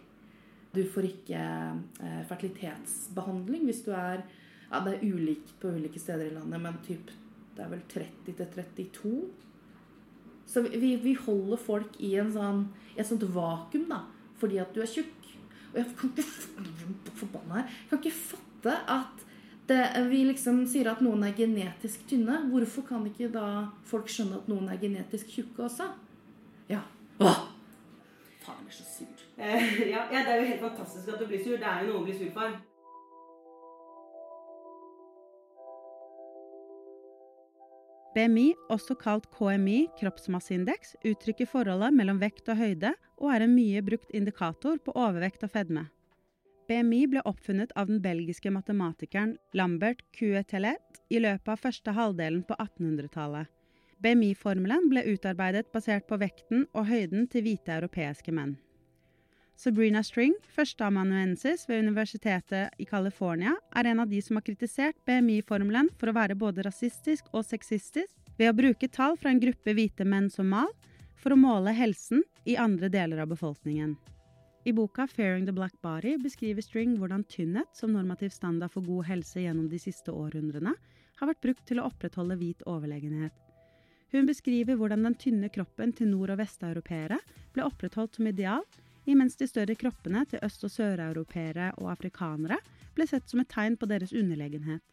Du 0.76 0.84
får 0.86 1.08
ikke 1.08 1.40
eh, 2.04 2.24
fertilitetsbehandling 2.30 3.64
hvis 3.66 3.80
du 3.86 3.94
er 3.96 4.22
ja, 4.68 4.82
Det 4.84 4.98
er 4.98 5.06
ulikt 5.08 5.54
på 5.62 5.72
ulike 5.74 6.00
steder 6.00 6.28
i 6.28 6.34
landet, 6.36 6.60
men 6.62 6.76
typ, 6.86 7.10
det 7.58 7.66
er 7.66 7.72
vel 7.74 7.84
30 7.90 8.38
til 8.38 8.50
32. 8.56 9.14
Så 10.48 10.64
vi, 10.64 10.96
vi 11.04 11.14
holder 11.20 11.60
folk 11.60 11.98
i 12.00 12.14
en 12.22 12.30
sånn, 12.32 12.68
et 12.96 13.08
sånt 13.08 13.26
vakuum 13.34 13.88
da, 13.90 14.04
fordi 14.40 14.62
at 14.64 14.74
du 14.76 14.84
er 14.84 14.92
tjukk. 14.92 15.32
Og 15.74 15.80
jeg 15.82 15.96
kan 16.00 16.14
ikke, 16.14 16.28
forbanna 17.20 17.60
her, 17.60 17.80
kan 17.90 18.00
ikke 18.00 18.16
fatte 18.16 18.76
at 18.94 19.26
det, 19.68 19.82
vi 20.08 20.22
liksom 20.30 20.62
sier 20.70 20.88
at 20.94 21.02
noen 21.04 21.26
er 21.28 21.36
genetisk 21.36 22.06
tynne. 22.08 22.40
Hvorfor 22.54 22.86
kan 22.88 23.04
ikke 23.10 23.28
da 23.34 23.68
folk 23.90 24.08
skjønne 24.12 24.40
at 24.40 24.48
noen 24.48 24.70
er 24.72 24.80
genetisk 24.80 25.34
tjukke 25.34 25.66
også? 25.68 25.90
Ja. 26.72 26.86
Åh! 27.20 27.42
Faen, 28.46 28.64
jeg 28.64 28.70
blir 28.70 28.78
så 28.78 28.88
sur. 28.94 29.26
Eh, 29.36 29.68
ja, 29.92 30.06
det 30.14 30.24
er 30.24 30.40
jo 30.40 30.48
helt 30.54 30.64
fantastisk 30.64 31.12
at 31.12 31.20
du 31.20 31.28
blir 31.28 31.44
sur. 31.44 31.58
Det 31.60 31.68
er 31.68 31.84
jo 31.84 31.92
noe 31.92 32.06
å 32.06 32.08
bli 32.08 32.16
sur 32.16 32.32
for. 32.38 32.56
BMI, 38.16 38.54
også 38.74 38.96
kalt 38.98 39.28
KMI, 39.36 39.88
kroppsmasseindeks, 40.00 40.96
uttrykker 41.06 41.50
forholdet 41.50 41.94
mellom 41.94 42.22
vekt 42.22 42.50
og 42.50 42.58
høyde, 42.60 42.94
og 43.18 43.34
er 43.34 43.46
en 43.46 43.54
mye 43.56 43.84
brukt 43.86 44.14
indikator 44.16 44.80
på 44.84 44.96
overvekt 44.96 45.44
og 45.46 45.52
fedme. 45.54 45.88
BMI 46.68 47.06
ble 47.08 47.22
oppfunnet 47.30 47.72
av 47.80 47.88
den 47.88 48.02
belgiske 48.04 48.52
matematikeren 48.52 49.38
Lambert 49.56 50.02
Quetelet 50.18 51.00
i 51.08 51.22
løpet 51.24 51.54
av 51.54 51.62
første 51.64 51.94
halvdelen 51.96 52.44
på 52.48 52.58
1800-tallet. 52.60 53.48
BMI-formelen 54.04 54.90
ble 54.92 55.06
utarbeidet 55.14 55.72
basert 55.74 56.06
på 56.10 56.20
vekten 56.22 56.68
og 56.74 56.90
høyden 56.90 57.26
til 57.32 57.48
hvite 57.48 57.80
europeiske 57.80 58.36
menn. 58.36 58.58
Sabrina 59.58 60.04
String, 60.04 60.36
førsteamanuensis 60.54 61.64
ved 61.66 61.80
Universitetet 61.82 62.76
i 62.78 62.86
California, 62.86 63.56
er 63.74 63.88
en 63.90 64.04
av 64.04 64.12
de 64.12 64.20
som 64.22 64.38
har 64.38 64.44
kritisert 64.46 65.00
BMI-formelen 65.10 65.90
for 65.98 66.12
å 66.12 66.14
være 66.14 66.38
både 66.38 66.62
rasistisk 66.68 67.32
og 67.34 67.42
sexistisk 67.48 68.30
ved 68.38 68.52
å 68.52 68.54
bruke 68.60 68.86
tall 68.94 69.18
fra 69.18 69.34
en 69.34 69.42
gruppe 69.42 69.74
hvite 69.74 70.06
menn 70.06 70.30
som 70.30 70.54
mal 70.54 70.70
for 71.18 71.34
å 71.34 71.40
måle 71.42 71.74
helsen 71.74 72.22
i 72.46 72.54
andre 72.54 72.92
deler 72.94 73.26
av 73.26 73.34
befolkningen. 73.34 73.98
I 74.64 74.78
boka 74.78 75.08
'Fairing 75.08 75.50
the 75.50 75.58
Black 75.58 75.74
Body' 75.82 76.22
beskriver 76.22 76.62
String 76.62 76.98
hvordan 77.02 77.26
tynnhet 77.26 77.74
som 77.74 77.94
normativ 77.94 78.30
standard 78.30 78.70
for 78.70 78.86
god 78.86 79.10
helse 79.10 79.42
gjennom 79.42 79.70
de 79.70 79.80
siste 79.82 80.14
århundrene 80.14 80.76
har 81.18 81.28
vært 81.28 81.42
brukt 81.42 81.66
til 81.66 81.80
å 81.80 81.90
opprettholde 81.90 82.38
hvit 82.38 82.62
overlegenhet. 82.68 83.34
Hun 84.14 84.28
beskriver 84.28 84.78
hvordan 84.78 85.02
den 85.02 85.16
tynne 85.16 85.50
kroppen 85.50 85.94
til 85.94 86.14
nord- 86.14 86.30
og 86.30 86.38
vesteuropeere 86.38 87.18
ble 87.54 87.66
opprettholdt 87.66 88.16
som 88.16 88.28
ideal 88.28 88.62
imens 89.08 89.38
de 89.40 89.48
større 89.48 89.76
kroppene 89.80 90.26
til 90.30 90.44
øst- 90.44 90.68
og 90.68 90.72
søreuropeere 90.74 91.72
og 91.78 91.92
afrikanere 91.96 92.60
ble 92.96 93.08
sett 93.08 93.30
som 93.30 93.42
et 93.42 93.50
tegn 93.50 93.78
på 93.80 93.88
deres 93.90 94.14
underlegenhet. 94.14 94.84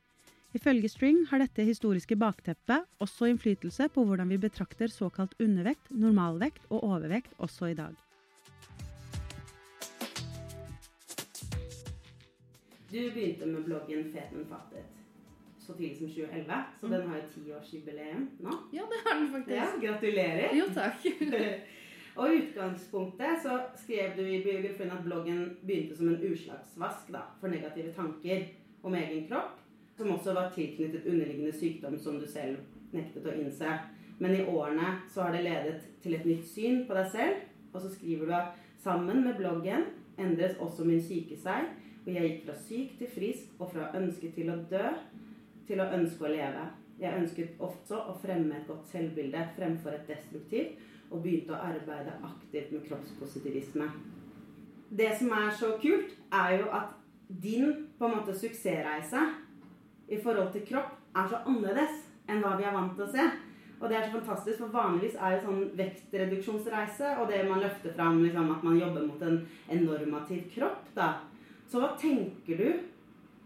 Ifølge 0.55 0.89
String 0.89 1.25
har 1.31 1.43
dette 1.43 1.67
historiske 1.67 2.17
bakteppet 2.17 2.87
også 3.03 3.27
innflytelse 3.27 3.89
på 3.91 4.05
hvordan 4.07 4.31
vi 4.31 4.39
betrakter 4.39 4.87
såkalt 4.87 5.35
undervekt, 5.43 5.91
normalvekt 5.91 6.69
og 6.71 6.85
overvekt 6.85 7.35
også 7.39 7.73
i 7.73 7.79
dag. 7.79 7.95
Du 12.93 13.01
begynte 13.11 13.47
med 13.51 13.65
bloggen 13.67 14.13
Feten 14.15 14.47
fattet 14.47 14.95
så 15.67 15.73
tidlig 15.73 15.97
som 15.99 16.09
2011, 16.09 16.55
så 16.81 16.89
den 16.93 17.09
har 17.09 17.17
jo 17.17 17.29
tiårsjubileum 17.35 18.27
nå. 18.45 18.57
Ja, 18.77 18.85
det 18.91 18.99
har 19.07 19.15
den 19.19 19.31
faktisk. 19.33 19.57
Ja, 19.57 19.67
gratulerer. 19.87 20.53
Jo, 20.59 20.69
takk. 20.75 21.07
Og 22.15 22.31
i 22.31 22.37
utgangspunktet 22.43 23.43
så 23.43 23.59
skrev 23.75 24.15
du 24.17 24.23
i 24.23 24.43
biografien 24.45 24.93
at 24.95 25.03
bloggen 25.03 25.57
begynte 25.67 25.97
som 25.99 26.13
en 26.13 26.23
utslagsvask 26.23 27.11
da, 27.11 27.25
for 27.41 27.51
negative 27.51 27.91
tanker 27.97 28.45
om 28.87 28.95
egen 28.95 29.27
kropp, 29.27 29.59
som 29.97 30.13
også 30.15 30.35
var 30.37 30.53
tilknyttet 30.55 31.07
underliggende 31.07 31.55
sykdom 31.59 31.99
som 31.99 32.21
du 32.21 32.27
selv 32.31 32.61
nektet 32.95 33.27
å 33.27 33.35
innse. 33.35 33.79
Men 34.23 34.37
i 34.37 34.45
årene 34.47 34.93
så 35.11 35.27
har 35.27 35.35
det 35.35 35.43
ledet 35.47 35.81
til 36.05 36.15
et 36.15 36.29
nytt 36.29 36.47
syn 36.47 36.85
på 36.87 36.95
deg 36.95 37.11
selv, 37.11 37.43
og 37.73 37.83
så 37.83 37.91
skriver 37.97 38.31
du 38.31 38.37
at 38.39 38.55
sammen 38.85 39.25
med 39.25 39.41
bloggen 39.41 39.89
endres 40.21 40.55
også 40.63 40.87
min 40.87 41.03
syke 41.03 41.37
seg, 41.41 41.67
og 42.05 42.13
jeg 42.13 42.29
gikk 42.29 42.47
fra 42.47 42.57
syk 42.69 42.97
til 43.01 43.11
frisk 43.11 43.59
og 43.59 43.71
fra 43.73 43.91
ønske 43.99 44.31
til 44.37 44.53
å 44.53 44.61
dø 44.71 44.87
til 45.67 45.81
å 45.81 45.91
ønske 45.97 46.27
å 46.27 46.31
leve. 46.31 46.65
Jeg 47.01 47.19
ønsket 47.19 47.63
også 47.65 47.99
å 48.13 48.15
fremme 48.23 48.55
et 48.55 48.69
godt 48.69 48.87
selvbilde 48.93 49.41
fremfor 49.57 49.97
et 49.97 50.11
destruktivt, 50.13 50.77
og 51.15 51.23
begynte 51.23 51.55
å 51.55 51.63
arbeide 51.63 52.19
aktivt 52.27 52.73
med 52.75 52.85
kroppspositivisme. 52.89 53.87
Det 54.91 55.11
som 55.19 55.33
er 55.35 55.55
så 55.55 55.75
kult, 55.83 56.13
er 56.35 56.59
jo 56.59 56.69
at 56.75 56.93
din 57.29 57.87
på 57.99 58.09
en 58.09 58.19
måte 58.19 58.35
suksessreise 58.37 59.23
i 60.11 60.19
forhold 60.23 60.53
til 60.53 60.67
kropp 60.69 60.93
er 61.17 61.31
så 61.31 61.41
annerledes 61.47 62.03
enn 62.29 62.43
hva 62.43 62.55
vi 62.59 62.67
er 62.67 62.75
vant 62.75 62.95
til 62.97 63.07
å 63.07 63.13
se. 63.15 63.27
Og 63.81 63.91
det 63.91 63.99
er 63.99 64.07
så 64.07 64.19
fantastisk, 64.19 64.61
for 64.63 64.75
vanligvis 64.75 65.17
er 65.19 65.35
jo 65.35 65.41
sånn 65.45 65.63
vektreduksjonsreise 65.79 67.15
og 67.21 67.31
det 67.31 67.43
man 67.49 67.63
løfter 67.63 67.95
fram, 67.97 68.21
liksom, 68.23 68.53
at 68.55 68.67
man 68.67 68.79
jobber 68.81 69.07
mot 69.09 69.25
en, 69.27 69.41
en 69.71 69.83
normativ 69.85 70.47
kropp, 70.55 70.87
da. 70.97 71.09
Så 71.69 71.83
hva 71.83 71.91
tenker 72.01 72.61
du 72.61 72.69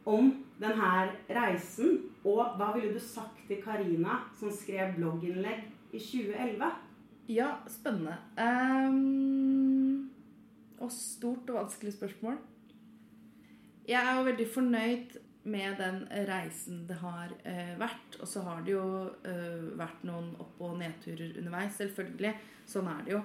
om 0.09 0.31
denne 0.61 1.09
reisen, 1.33 2.05
og 2.27 2.59
hva 2.59 2.71
ville 2.77 2.93
du 2.95 3.03
sagt 3.03 3.41
til 3.49 3.63
Karina 3.65 4.21
som 4.39 4.53
skrev 4.53 4.95
blogginnlegg 4.99 5.65
i 5.97 6.03
2011? 6.03 6.71
Ja, 7.29 7.59
spennende. 7.69 8.17
Um, 8.41 10.11
og 10.81 10.93
stort 10.93 11.51
og 11.51 11.59
vanskelig 11.59 11.93
spørsmål. 11.93 12.39
Jeg 13.89 14.01
er 14.01 14.17
jo 14.17 14.25
veldig 14.25 14.47
fornøyd 14.55 15.19
med 15.45 15.77
den 15.77 15.99
reisen 16.29 16.87
det 16.89 16.97
har 17.03 17.35
uh, 17.45 17.75
vært. 17.81 18.17
Og 18.21 18.29
så 18.29 18.41
har 18.47 18.65
det 18.65 18.73
jo 18.73 18.87
uh, 19.13 19.69
vært 19.77 20.09
noen 20.09 20.33
opp- 20.41 20.65
og 20.65 20.79
nedturer 20.81 21.37
underveis, 21.37 21.77
selvfølgelig. 21.77 22.33
Sånn 22.65 22.89
er 22.95 23.05
det 23.05 23.17
jo. 23.19 23.23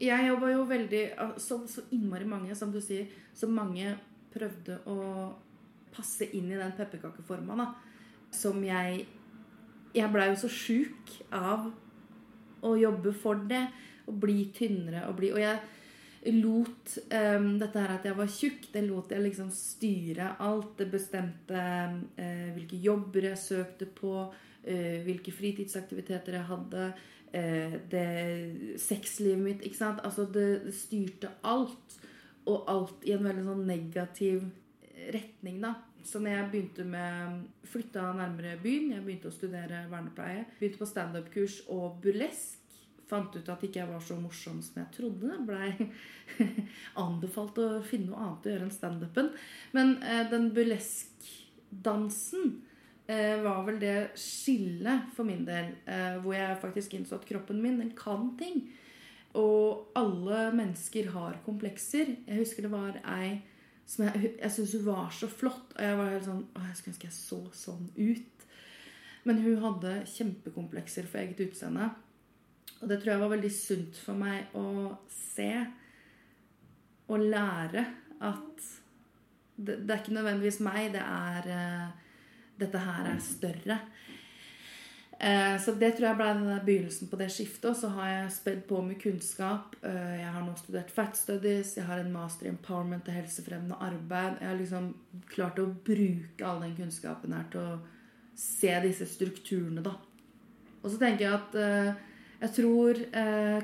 Jeg 0.00 0.30
jobba 0.30 0.54
jo 0.54 0.64
veldig 0.72 1.04
så, 1.36 1.60
så 1.68 1.84
innmari 1.92 2.24
mange, 2.28 2.56
som 2.56 2.72
du 2.72 2.80
sier, 2.82 3.12
så 3.36 3.46
mange 3.52 3.98
prøvde 4.32 4.80
å 4.88 4.96
passe 5.94 6.26
inn 6.32 6.48
i 6.50 6.58
den 6.58 6.72
pepperkakeforma, 6.74 7.60
da. 7.60 7.68
Som 8.32 8.64
jeg 8.64 9.04
Jeg 9.94 10.10
blei 10.10 10.24
jo 10.32 10.36
så 10.40 10.48
sjuk 10.50 11.10
av 11.30 11.68
å 12.64 12.74
jobbe 12.78 13.14
for 13.16 13.44
det. 13.48 13.64
Og 14.08 14.18
bli 14.20 14.50
tynnere 14.52 15.06
og 15.08 15.16
bli 15.16 15.30
Og 15.32 15.40
jeg 15.40 15.56
lot 16.32 16.94
um, 17.12 17.46
dette 17.60 17.80
her 17.80 17.92
at 17.98 18.06
jeg 18.08 18.16
var 18.16 18.30
tjukk, 18.32 18.68
det 18.72 18.82
lot 18.86 19.12
jeg 19.12 19.24
liksom 19.24 19.50
styre 19.52 20.30
alt. 20.44 20.72
Det 20.78 20.88
bestemte 20.92 21.60
uh, 21.60 22.46
hvilke 22.56 22.80
jobber 22.80 23.28
jeg 23.30 23.42
søkte 23.42 23.88
på, 23.92 24.14
uh, 24.30 24.96
hvilke 25.04 25.34
fritidsaktiviteter 25.36 26.38
jeg 26.38 26.48
hadde. 26.48 26.88
Uh, 27.34 27.76
det 27.92 28.08
Sexlivet 28.80 29.42
mitt, 29.42 29.64
ikke 29.66 29.82
sant. 29.82 30.04
Altså, 30.04 30.24
det, 30.24 30.48
det 30.68 30.76
styrte 30.76 31.32
alt. 31.44 31.98
Og 32.48 32.68
alt 32.68 33.04
i 33.08 33.14
en 33.16 33.24
veldig 33.24 33.44
sånn 33.46 33.66
negativ 33.68 34.44
retning, 35.12 35.60
da. 35.64 35.76
Så 36.04 36.20
når 36.20 36.34
jeg 36.34 36.50
begynte 36.52 36.84
med 36.84 37.46
flytta 37.68 38.10
nærmere 38.12 38.58
byen, 38.60 38.92
jeg 38.92 39.04
begynte 39.06 39.30
å 39.30 39.34
studere 39.34 39.86
vernepleie, 39.88 40.44
begynte 40.58 40.82
på 40.82 40.88
standup-kurs 40.90 41.62
og 41.72 41.96
burlesk, 42.04 42.60
fant 43.08 43.36
ut 43.36 43.48
at 43.52 43.64
ikke 43.64 43.80
jeg 43.82 43.90
var 43.90 44.02
så 44.04 44.16
morsom 44.20 44.60
som 44.64 44.80
jeg 44.80 44.92
trodde. 44.96 45.38
Blei 45.48 45.70
anbefalt 47.04 47.58
å 47.60 47.68
finne 47.84 48.10
noe 48.10 48.20
annet 48.20 48.46
å 48.46 48.52
gjøre 48.52 48.66
enn 48.68 48.74
standupen. 48.74 49.32
Men 49.76 49.96
eh, 50.02 50.24
den 50.30 50.50
burlesk-dansen 50.56 52.44
eh, 53.06 53.36
var 53.44 53.64
vel 53.68 53.80
det 53.82 53.98
skillet 54.20 55.10
for 55.16 55.28
min 55.28 55.44
del, 55.48 55.66
eh, 55.88 56.16
hvor 56.24 56.36
jeg 56.36 56.62
faktisk 56.64 56.96
innså 56.96 57.20
at 57.20 57.28
kroppen 57.28 57.60
min, 57.64 57.80
den 57.80 57.92
kan 57.96 58.32
ting. 58.40 58.56
Og 59.40 59.90
alle 59.98 60.50
mennesker 60.54 61.10
har 61.16 61.40
komplekser. 61.46 62.06
Jeg 62.28 62.40
husker 62.44 62.68
det 62.68 62.72
var 62.74 63.00
ei 63.16 63.42
som 63.86 64.06
jeg, 64.06 64.30
jeg 64.40 64.52
syntes 64.52 64.76
hun 64.78 64.86
var 64.88 65.10
så 65.12 65.28
flott. 65.30 65.74
Og 65.76 65.82
jeg 65.84 65.98
var 65.98 66.14
helt 66.14 66.28
sånn 66.28 66.44
Å, 66.54 66.64
jeg 66.68 66.78
skulle 66.78 66.94
ønske 66.94 67.10
jeg 67.10 67.16
så 67.18 67.40
sånn 67.64 67.90
ut. 67.98 68.46
Men 69.24 69.40
hun 69.44 69.60
hadde 69.62 69.94
kjempekomplekser 70.12 71.08
for 71.08 71.22
eget 71.22 71.42
utseende. 71.46 71.90
Og 72.80 72.90
det 72.90 73.00
tror 73.00 73.14
jeg 73.14 73.22
var 73.22 73.32
veldig 73.32 73.52
sunt 73.54 74.00
for 74.00 74.20
meg 74.20 74.56
å 74.58 74.66
se 75.12 75.50
og 77.12 77.20
lære 77.20 77.84
at 78.24 78.66
det, 79.54 79.84
det 79.84 79.92
er 79.92 80.00
ikke 80.00 80.16
nødvendigvis 80.16 80.60
meg, 80.64 80.88
det 80.96 81.02
er 81.04 81.48
uh, 81.52 82.00
Dette 82.54 82.78
her 82.78 83.08
er 83.10 83.16
større. 83.18 83.76
Uh, 85.14 85.54
så 85.62 85.72
det 85.78 85.92
tror 85.94 86.08
jeg 86.08 86.18
ble 86.18 86.58
begynnelsen 86.66 87.08
på 87.10 87.18
det 87.20 87.28
skiftet. 87.32 87.68
Og 87.70 87.76
så 87.78 87.90
har 87.96 88.10
jeg 88.10 88.34
spedd 88.36 88.62
på 88.68 88.80
med 88.84 88.98
kunnskap. 89.02 89.76
Uh, 89.84 90.14
jeg 90.18 90.30
har 90.34 90.44
nå 90.44 90.54
studert 90.58 90.92
fat 90.94 91.18
studies, 91.18 91.76
jeg 91.78 91.86
har 91.88 92.02
en 92.02 92.14
master 92.14 92.48
i 92.48 92.52
empowerment 92.52 93.10
og 93.10 93.18
helsefremmende 93.18 93.78
arbeid. 93.84 94.40
Jeg 94.40 94.50
har 94.50 94.58
liksom 94.58 94.90
klart 95.30 95.60
å 95.62 95.68
bruke 95.86 96.48
all 96.48 96.64
den 96.64 96.74
kunnskapen 96.78 97.36
her 97.36 97.46
til 97.52 97.62
å 97.62 97.78
se 98.38 98.72
disse 98.82 99.06
strukturene, 99.06 99.84
da. 99.84 99.94
Og 100.82 100.90
så 100.90 100.98
tenker 101.00 101.24
jeg 101.24 101.36
at 101.38 101.54
jeg 102.42 102.50
tror 102.58 102.98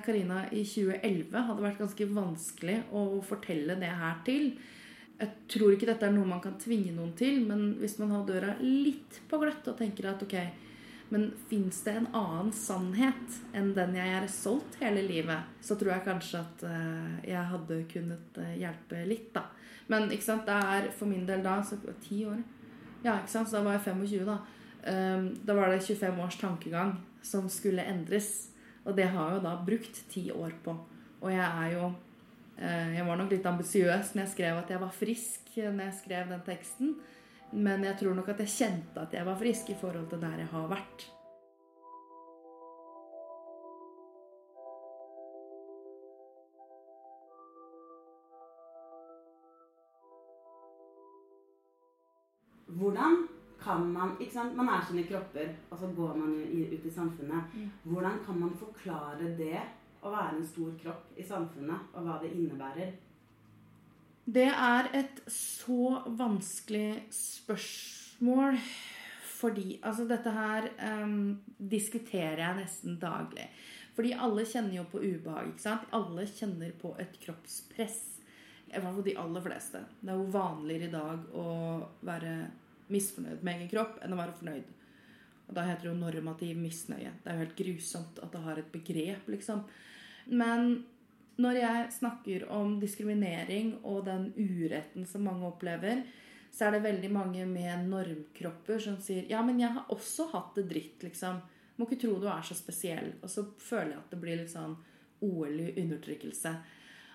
Karina 0.06 0.44
i 0.54 0.62
2011 0.64 1.42
hadde 1.48 1.64
vært 1.66 1.80
ganske 1.82 2.06
vanskelig 2.14 2.76
å 2.96 3.02
fortelle 3.26 3.74
det 3.76 3.90
her 3.98 4.22
til. 4.24 4.46
Jeg 5.20 5.34
tror 5.52 5.74
ikke 5.74 5.90
dette 5.90 6.06
er 6.08 6.14
noe 6.14 6.28
man 6.30 6.40
kan 6.40 6.54
tvinge 6.60 6.94
noen 6.96 7.12
til, 7.18 7.42
men 7.44 7.74
hvis 7.82 7.98
man 8.00 8.14
har 8.14 8.22
døra 8.28 8.54
litt 8.62 9.18
på 9.28 9.40
gløtt 9.42 9.66
og 9.68 9.76
tenker 9.76 10.08
at 10.14 10.22
ok, 10.24 10.36
men 11.10 11.30
fins 11.50 11.82
det 11.86 11.96
en 11.98 12.08
annen 12.14 12.52
sannhet 12.54 13.40
enn 13.56 13.72
den 13.74 13.96
jeg 13.98 14.14
er 14.16 14.26
solgt 14.30 14.78
hele 14.80 15.02
livet, 15.02 15.48
så 15.60 15.74
tror 15.78 15.92
jeg 15.96 16.06
kanskje 16.06 16.40
at 16.44 16.64
jeg 17.26 17.42
hadde 17.50 17.80
kunnet 17.90 18.40
hjelpe 18.54 19.02
litt, 19.10 19.32
da. 19.34 19.48
Men 19.90 20.06
ikke 20.14 20.28
sant, 20.28 20.46
det 20.46 20.54
er 20.54 20.88
for 20.94 21.10
min 21.10 21.26
del 21.26 21.42
da 21.42 21.56
så 21.66 21.74
ti 22.04 22.22
år. 22.30 22.38
Ja, 23.02 23.16
ikke 23.18 23.32
sant, 23.32 23.50
så 23.50 23.58
da 23.58 23.64
var 23.66 23.78
jeg 23.78 23.88
25, 23.88 24.22
da. 24.28 24.38
Da 25.46 25.56
var 25.58 25.72
det 25.72 25.82
25 25.82 26.20
års 26.22 26.38
tankegang 26.38 26.94
som 27.26 27.48
skulle 27.50 27.82
endres. 27.82 28.50
Og 28.86 28.94
det 28.96 29.08
har 29.10 29.32
jeg 29.32 29.40
jo 29.40 29.44
da 29.48 29.56
brukt 29.66 29.98
ti 30.12 30.22
år 30.30 30.54
på. 30.62 30.76
Og 31.20 31.32
jeg 31.32 31.42
er 31.42 31.74
jo 31.74 31.90
Jeg 32.60 33.06
var 33.06 33.16
nok 33.16 33.30
litt 33.32 33.46
ambisiøs 33.48 34.10
når 34.12 34.26
jeg 34.26 34.32
skrev 34.34 34.58
at 34.60 34.68
jeg 34.68 34.80
var 34.82 34.92
frisk 34.92 35.54
når 35.56 35.84
jeg 35.86 35.94
skrev 36.02 36.28
den 36.28 36.42
teksten. 36.44 36.90
Men 37.52 37.84
jeg 37.84 37.96
tror 37.98 38.14
nok 38.14 38.28
at 38.30 38.44
jeg 38.44 38.52
kjente 38.56 39.00
at 39.00 39.14
jeg 39.14 39.26
var 39.26 39.38
frisk 39.38 39.70
i 39.70 39.78
forhold 39.80 40.06
til 40.10 40.20
der 40.22 40.38
jeg 40.38 40.52
har 40.52 40.68
vært. 40.70 41.08
Hvordan 52.80 53.18
kan 53.60 53.92
man 53.92 54.14
ikke 54.20 54.32
sant? 54.32 54.56
Man 54.56 54.68
er 54.68 54.86
sine 54.86 55.02
kropper, 55.04 55.50
og 55.70 55.78
så 55.78 55.90
går 55.96 56.14
man 56.16 56.38
ut 56.72 56.86
i 56.86 56.90
samfunnet. 56.90 57.58
Hvordan 57.84 58.22
kan 58.26 58.40
man 58.40 58.54
forklare 58.56 59.34
det 59.36 59.58
å 60.00 60.10
være 60.14 60.38
en 60.38 60.46
stor 60.46 60.70
kropp 60.80 61.18
i 61.18 61.26
samfunnet, 61.26 61.90
og 61.92 62.06
hva 62.06 62.20
det 62.22 62.30
innebærer? 62.32 62.94
Det 64.24 64.48
er 64.50 64.90
et 64.94 65.20
så 65.32 66.02
vanskelig 66.06 67.04
spørsmål 67.14 68.58
fordi 69.40 69.78
Altså, 69.82 70.04
dette 70.04 70.30
her 70.34 70.66
um, 71.00 71.38
diskuterer 71.56 72.42
jeg 72.42 72.56
nesten 72.58 72.98
daglig. 73.00 73.46
Fordi 73.96 74.12
alle 74.12 74.44
kjenner 74.44 74.76
jo 74.76 74.84
på 74.92 75.00
ubehag. 75.00 75.48
ikke 75.48 75.62
sant? 75.62 75.86
Alle 75.96 76.26
kjenner 76.28 76.74
på 76.76 76.92
et 77.00 77.16
kroppspress. 77.22 78.00
I 78.68 78.76
hvert 78.76 78.84
fall 78.84 79.06
de 79.06 79.16
aller 79.18 79.44
fleste. 79.44 79.80
Det 80.00 80.12
er 80.12 80.20
jo 80.20 80.28
vanligere 80.34 80.90
i 80.90 80.92
dag 80.92 81.24
å 81.34 81.46
være 82.06 82.34
misfornøyd 82.92 83.42
med 83.42 83.56
egen 83.56 83.72
kropp 83.72 83.98
enn 84.04 84.14
å 84.14 84.20
være 84.20 84.36
fornøyd. 84.42 84.68
Og 85.48 85.56
da 85.56 85.64
heter 85.66 85.86
det 85.86 85.90
jo 85.90 85.98
normativ 85.98 86.60
misnøye. 86.60 87.10
Det 87.22 87.30
er 87.30 87.38
jo 87.38 87.44
helt 87.46 87.58
grusomt 87.58 88.20
at 88.22 88.32
det 88.34 88.44
har 88.44 88.60
et 88.60 88.72
begrep, 88.72 89.30
liksom. 89.32 89.64
Men 90.30 90.84
når 91.40 91.60
jeg 91.60 91.92
snakker 91.96 92.48
om 92.52 92.74
diskriminering 92.80 93.78
og 93.82 94.04
den 94.08 94.30
uretten 94.36 95.06
som 95.08 95.24
mange 95.26 95.48
opplever, 95.48 96.04
så 96.50 96.66
er 96.66 96.76
det 96.76 96.84
veldig 96.84 97.10
mange 97.14 97.46
med 97.46 97.86
normkropper 97.88 98.80
som 98.82 98.98
sier 99.02 99.28
Ja, 99.30 99.42
men 99.46 99.60
jeg 99.62 99.70
har 99.74 99.90
også 99.94 100.28
hatt 100.32 100.56
det 100.58 100.66
dritt, 100.72 101.02
liksom. 101.06 101.38
Må 101.78 101.86
ikke 101.86 102.00
tro 102.02 102.16
du 102.20 102.26
er 102.28 102.42
så 102.44 102.56
spesiell. 102.58 103.14
Og 103.22 103.30
så 103.30 103.46
føler 103.58 103.94
jeg 103.94 104.02
at 104.02 104.14
det 104.14 104.20
blir 104.20 104.40
litt 104.40 104.52
sånn 104.52 104.74
OL 105.24 105.60
i 105.62 105.70
undertrykkelse. 105.80 106.54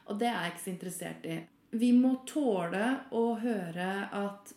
Og 0.09 0.19
det 0.21 0.29
er 0.29 0.39
jeg 0.39 0.53
ikke 0.53 0.63
så 0.63 0.73
interessert 0.73 1.27
i. 1.27 1.39
Vi 1.75 1.91
må 1.97 2.13
tåle 2.29 2.85
å 3.17 3.25
høre 3.41 3.89
at 4.15 4.53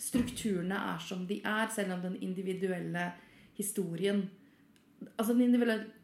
strukturene 0.00 0.78
er 0.94 1.02
som 1.04 1.26
de 1.28 1.40
er, 1.44 1.68
selv 1.74 1.98
om 1.98 2.04
den 2.06 2.16
individuelle 2.24 3.10
historien 3.58 4.24
Altså 5.16 5.32
Den 5.32 5.40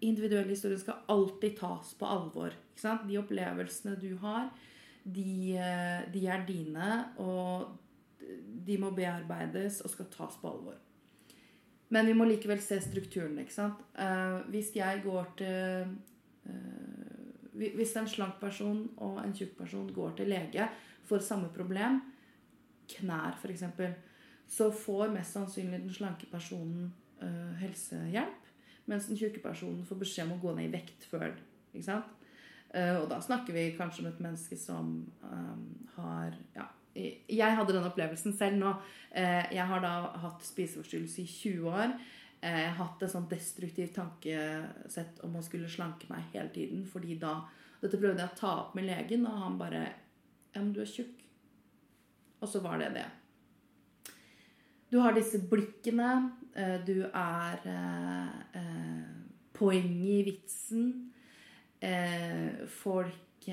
individuelle, 0.01 0.49
historien 0.49 0.81
skal 0.81 1.03
alltid 1.09 1.59
tas 1.59 1.95
på 1.99 2.09
alvor. 2.09 2.55
Ikke 2.73 2.81
sant? 2.81 3.05
De 3.09 3.19
opplevelsene 3.21 3.97
du 4.01 4.17
har, 4.23 4.49
de, 5.05 5.57
eh, 5.57 6.07
de 6.13 6.27
er 6.27 6.47
dine, 6.47 7.05
og 7.23 7.77
de 8.67 8.79
må 8.81 8.91
bearbeides 8.91 9.81
og 9.85 9.93
skal 9.93 10.09
tas 10.13 10.39
på 10.41 10.51
alvor. 10.51 10.79
Men 11.89 12.09
vi 12.09 12.17
må 12.19 12.27
likevel 12.27 12.61
se 12.63 12.81
strukturen. 12.83 13.39
ikke 13.39 13.55
sant? 13.55 13.83
Uh, 13.95 14.43
hvis 14.51 14.73
jeg 14.75 15.03
går 15.05 15.29
til 15.39 15.93
uh, 16.49 17.13
Hvis 17.57 17.95
en 17.97 18.09
slank 18.09 18.41
person 18.41 18.83
og 18.97 19.21
en 19.23 19.33
tjukk 19.33 19.55
person 19.57 19.87
går 19.95 20.17
til 20.17 20.29
lege 20.29 20.67
for 21.07 21.19
samme 21.19 21.49
problem, 21.55 22.03
knær 22.89 23.39
f.eks., 23.41 23.63
så 24.47 24.71
får 24.71 25.15
mest 25.15 25.33
sannsynlig 25.33 25.81
den 25.81 25.95
slanke 25.95 26.27
personen 26.31 26.93
helsehjelp. 27.59 28.46
Mens 28.87 29.09
den 29.11 29.19
tjukke 29.19 29.43
personen 29.43 29.87
får 29.87 29.99
beskjed 30.03 30.29
om 30.29 30.37
å 30.37 30.43
gå 30.43 30.55
ned 30.57 30.69
i 30.69 30.75
vekt 30.77 31.07
før. 31.11 31.35
ikke 31.73 31.87
sant? 31.89 32.13
Uh, 32.77 32.99
og 33.01 33.07
da 33.11 33.21
snakker 33.23 33.55
vi 33.55 33.71
kanskje 33.77 34.03
om 34.03 34.11
et 34.11 34.21
menneske 34.21 34.59
som 34.59 34.91
um, 35.23 35.67
har 35.95 36.35
ja, 36.57 36.67
Jeg 36.95 37.57
hadde 37.57 37.73
den 37.73 37.87
opplevelsen 37.89 38.35
selv 38.37 38.59
nå. 38.61 38.73
Uh, 39.15 39.45
jeg 39.55 39.67
har 39.71 39.83
da 39.85 39.93
hatt 40.23 40.45
spiseforstyrrelse 40.45 41.23
i 41.23 41.29
20 41.31 41.69
år. 41.71 41.95
Uh, 42.43 42.51
jeg 42.51 42.73
har 42.73 42.81
hatt 42.83 43.05
et 43.07 43.13
sånt 43.13 43.31
destruktivt 43.33 43.95
tankesett 43.97 45.23
om 45.27 45.39
å 45.39 45.45
skulle 45.47 45.71
slanke 45.73 46.11
meg 46.11 46.27
hele 46.35 46.53
tiden. 46.55 46.85
fordi 46.87 47.19
da 47.23 47.39
Dette 47.81 48.01
prøvde 48.01 48.23
jeg 48.23 48.33
å 48.35 48.41
ta 48.41 48.53
opp 48.65 48.75
med 48.77 48.89
legen, 48.89 49.27
og 49.29 49.41
han 49.45 49.61
bare 49.61 49.87
Ja, 49.87 50.63
men 50.63 50.73
du 50.73 50.81
er 50.81 50.89
tjukk. 50.89 51.23
Og 52.41 52.49
så 52.49 52.61
var 52.65 52.79
det 52.81 52.95
det. 52.95 53.07
Du 54.97 55.01
har 55.05 55.13
disse 55.13 55.37
blikkene. 55.45 56.11
Eh, 56.57 56.79
du 56.87 57.03
er 57.05 57.65
eh, 57.69 58.37
eh, 58.57 59.03
poenget 59.53 60.07
i 60.09 60.23
vitsen. 60.25 60.87
Folk 62.73 63.49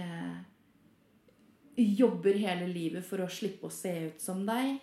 jobber 1.76 2.40
hele 2.40 2.70
livet 2.72 3.04
for 3.04 3.26
å 3.26 3.28
slippe 3.28 3.68
å 3.68 3.74
se 3.76 3.92
ut 4.06 4.24
som 4.24 4.40
deg. 4.48 4.80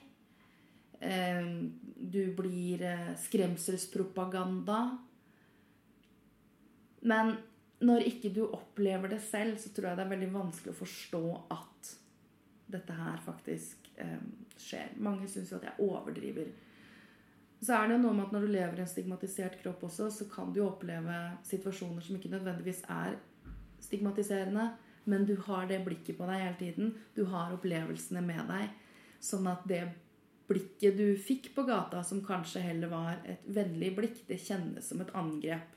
Du 1.96 2.20
blir 2.36 2.84
skremselspropaganda. 3.24 4.82
Men 7.00 7.34
når 7.80 8.06
ikke 8.12 8.34
du 8.36 8.44
opplever 8.44 9.16
det 9.16 9.22
selv, 9.24 9.56
så 9.58 9.72
tror 9.72 9.90
jeg 9.90 10.02
det 10.02 10.06
er 10.06 10.14
veldig 10.14 10.32
vanskelig 10.36 10.76
å 10.76 10.80
forstå 10.84 11.24
at 11.56 11.94
dette 12.76 13.00
her 13.00 13.24
faktisk 13.24 13.90
skjer. 14.60 14.92
Mange 15.02 15.28
syns 15.30 15.52
jo 15.52 15.58
at 15.58 15.68
jeg 15.68 15.86
overdriver. 15.86 16.50
Så 17.60 17.76
er 17.76 17.90
det 17.90 17.98
noe 18.00 18.16
med 18.16 18.28
at 18.28 18.34
når 18.34 18.46
du 18.46 18.52
lever 18.54 18.78
i 18.78 18.84
en 18.84 18.88
stigmatisert 18.88 19.58
kropp 19.60 19.82
også, 19.88 20.08
så 20.12 20.26
kan 20.32 20.52
du 20.52 20.62
jo 20.62 20.68
oppleve 20.70 21.16
situasjoner 21.44 22.04
som 22.04 22.16
ikke 22.16 22.32
nødvendigvis 22.32 22.84
er 22.88 23.18
stigmatiserende, 23.80 24.70
men 25.04 25.26
du 25.28 25.34
har 25.46 25.66
det 25.68 25.82
blikket 25.84 26.16
på 26.16 26.28
deg 26.28 26.40
hele 26.40 26.56
tiden. 26.60 26.94
Du 27.16 27.26
har 27.28 27.52
opplevelsene 27.52 28.22
med 28.24 28.48
deg. 28.48 28.70
Sånn 29.20 29.48
at 29.50 29.66
det 29.68 29.82
blikket 30.48 30.96
du 30.98 31.12
fikk 31.20 31.52
på 31.54 31.64
gata, 31.68 32.02
som 32.04 32.22
kanskje 32.24 32.62
heller 32.64 32.90
var 32.92 33.20
et 33.28 33.44
vennlig 33.44 33.92
blikk, 33.96 34.22
det 34.28 34.40
kjennes 34.42 34.88
som 34.88 35.02
et 35.04 35.12
angrep. 35.16 35.76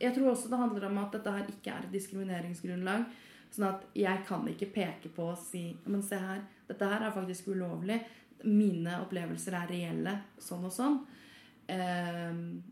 Jeg 0.00 0.14
tror 0.16 0.32
også 0.32 0.50
det 0.50 0.58
handler 0.58 0.88
om 0.88 0.98
at 1.04 1.14
dette 1.14 1.32
her 1.36 1.46
ikke 1.48 1.72
er 1.72 1.86
et 1.86 1.94
diskrimineringsgrunnlag. 1.94 3.06
Sånn 3.54 3.68
at 3.68 3.86
jeg 3.94 4.24
kan 4.26 4.46
ikke 4.50 4.72
peke 4.74 5.10
på 5.14 5.28
og 5.30 5.38
si 5.38 5.68
Men 5.86 6.02
se 6.02 6.18
her, 6.18 6.42
dette 6.68 6.90
her 6.90 7.06
er 7.06 7.14
faktisk 7.14 7.50
ulovlig. 7.52 7.98
Mine 8.44 8.98
opplevelser 9.04 9.56
er 9.58 9.70
reelle. 9.70 10.14
Sånn 10.42 10.64
og 10.68 10.72
sånn. 10.74 10.98
Ehm, 11.72 12.62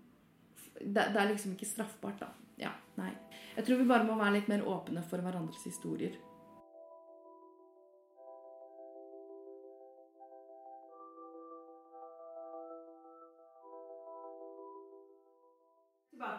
det, 0.80 1.06
er 1.12 1.30
liksom 1.30 1.54
ikke 1.54 1.68
straffbart, 1.68 2.20
da. 2.24 2.30
Ja, 2.60 2.72
nei. 2.98 3.12
Jeg 3.56 3.66
tror 3.66 3.80
vi 3.80 3.88
bare 3.88 4.06
må 4.08 4.16
være 4.18 4.38
litt 4.38 4.50
mer 4.52 4.64
åpne 4.68 5.04
for 5.06 5.24
hverandres 5.24 5.64
historier. 5.68 6.16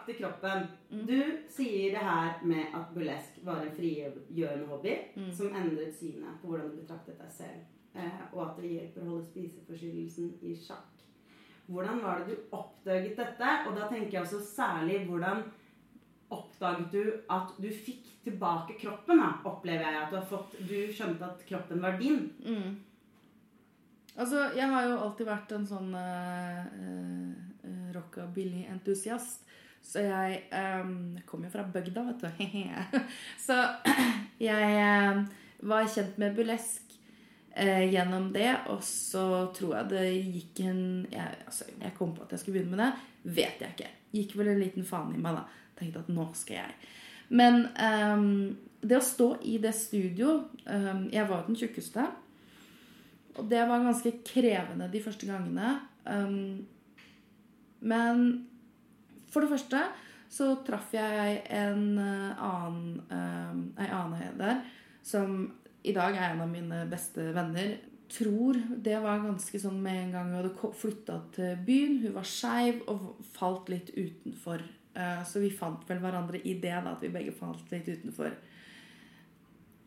Tilbake 0.04 0.12
til 0.12 0.24
kroppen. 0.24 0.66
Mm. 0.90 1.06
Du 1.06 1.48
sier 1.48 1.90
det 1.92 2.02
her 2.02 2.40
med 2.44 2.74
at 2.74 2.94
burlesk 2.94 3.38
var 3.44 3.62
en 3.62 3.74
frigjørende 3.74 4.66
hobby 4.66 4.96
mm. 5.16 5.32
som 5.32 5.54
endret 5.54 5.94
synet 5.94 6.40
på 6.40 6.48
hvordan 6.48 6.70
du 6.70 6.80
betraktet 6.82 7.18
deg 7.18 7.30
selv, 7.30 7.60
eh, 7.94 8.22
og 8.32 8.50
at 8.50 8.56
det 8.60 8.72
hjelper 8.72 9.02
å 9.02 9.10
holde 9.10 9.26
spiseforstyrrelsen 9.26 10.32
i 10.42 10.54
sjakk. 10.56 10.90
Hvordan 11.66 12.02
var 12.02 12.20
det 12.20 12.34
du 12.34 12.56
oppdaget 12.56 13.16
dette? 13.16 13.52
Og 13.68 13.76
da 13.76 13.88
tenker 13.88 14.12
jeg 14.12 14.22
også 14.22 14.40
særlig 14.44 15.06
hvordan 15.08 15.44
oppdaget 16.30 16.90
du 16.92 17.12
at 17.30 17.54
du 17.58 17.70
fikk 17.70 18.10
tilbake 18.24 18.76
kroppen? 18.80 19.18
da, 19.18 19.30
Opplever 19.48 19.86
jeg 19.86 20.02
at 20.02 20.10
du 20.10 20.18
har 20.18 20.26
fått 20.28 20.58
Du 20.60 20.76
skjønte 20.92 21.24
at 21.24 21.46
kroppen 21.48 21.80
var 21.80 21.96
din. 22.00 22.28
Mm. 22.44 22.82
Altså, 24.14 24.50
jeg 24.54 24.68
har 24.70 24.84
jo 24.86 25.00
alltid 25.06 25.26
vært 25.26 25.52
en 25.56 25.64
sånn 25.66 25.88
uh, 25.96 26.60
uh, 26.68 27.88
rockabilly-entusiast. 27.96 29.42
Så 29.84 30.00
jeg 30.00 30.38
um, 30.80 31.18
kom 31.28 31.44
jo 31.44 31.52
fra 31.52 31.66
bygda, 31.68 32.02
vet 32.08 32.22
du. 32.24 32.62
så 33.46 33.58
jeg 34.42 34.78
um, 35.12 35.24
var 35.68 35.90
kjent 35.92 36.16
med 36.20 36.34
burlesk 36.36 36.96
uh, 37.58 37.84
gjennom 37.92 38.30
det. 38.34 38.48
Og 38.72 38.80
så 38.86 39.26
tror 39.56 39.76
jeg 39.78 39.90
det 39.92 40.06
gikk 40.34 40.62
en 40.64 40.84
jeg, 41.12 41.36
altså, 41.44 41.68
jeg, 41.76 41.92
kom 41.98 42.14
på 42.16 42.24
at 42.24 42.32
jeg 42.32 42.42
skulle 42.42 42.58
begynne 42.58 42.74
med 42.74 42.84
det. 42.84 42.90
Vet 43.36 43.62
jeg 43.62 43.76
ikke. 43.76 43.92
Gikk 44.14 44.36
vel 44.40 44.54
en 44.54 44.62
liten 44.62 44.88
faen 44.88 45.12
i 45.14 45.20
meg, 45.20 45.36
da. 45.36 45.68
Tenkte 45.78 46.04
at 46.06 46.12
nå 46.16 46.26
skal 46.38 46.62
jeg. 46.62 46.78
Men 47.34 47.66
um, 47.76 48.26
det 48.84 48.98
å 48.98 49.04
stå 49.04 49.30
i 49.48 49.54
det 49.62 49.70
studio 49.72 50.42
Jeg 50.64 51.24
var 51.28 51.46
den 51.46 51.56
tjukkeste. 51.56 52.02
Og 53.40 53.46
det 53.50 53.62
var 53.68 53.82
ganske 53.82 54.12
krevende 54.26 54.88
de 54.92 55.00
første 55.02 55.26
gangene. 55.26 55.70
men 57.80 58.20
for 59.34 59.42
det 59.42 59.50
første 59.50 59.82
så 60.34 60.50
traff 60.66 60.94
jeg 60.94 61.42
en 61.52 61.98
eh, 62.00 62.42
annen, 62.42 63.02
um, 63.10 63.66
ei 63.78 63.90
annen 63.92 64.38
der 64.38 64.62
som 65.04 65.44
i 65.84 65.92
dag 65.94 66.16
er 66.16 66.32
en 66.32 66.42
av 66.46 66.48
mine 66.48 66.84
beste 66.88 67.28
venner. 67.36 67.74
Tror 68.10 68.56
det 68.84 68.96
var 69.04 69.20
ganske 69.20 69.58
sånn 69.60 69.82
med 69.84 69.98
en 70.00 70.14
gang 70.14 70.30
hun 70.30 70.38
hadde 70.38 70.70
flytta 70.80 71.18
til 71.36 71.58
byen. 71.66 71.98
Hun 72.06 72.14
var 72.16 72.28
skeiv 72.28 72.80
og 72.90 73.20
falt 73.36 73.68
litt 73.72 73.92
utenfor. 73.92 74.64
Uh, 74.96 75.20
så 75.28 75.42
vi 75.42 75.52
fant 75.52 75.84
vel 75.88 76.00
hverandre 76.00 76.40
i 76.40 76.56
det, 76.62 76.72
da, 76.72 76.94
at 76.94 77.04
vi 77.04 77.12
begge 77.12 77.34
falt 77.36 77.68
litt 77.74 77.90
utenfor. 77.90 78.32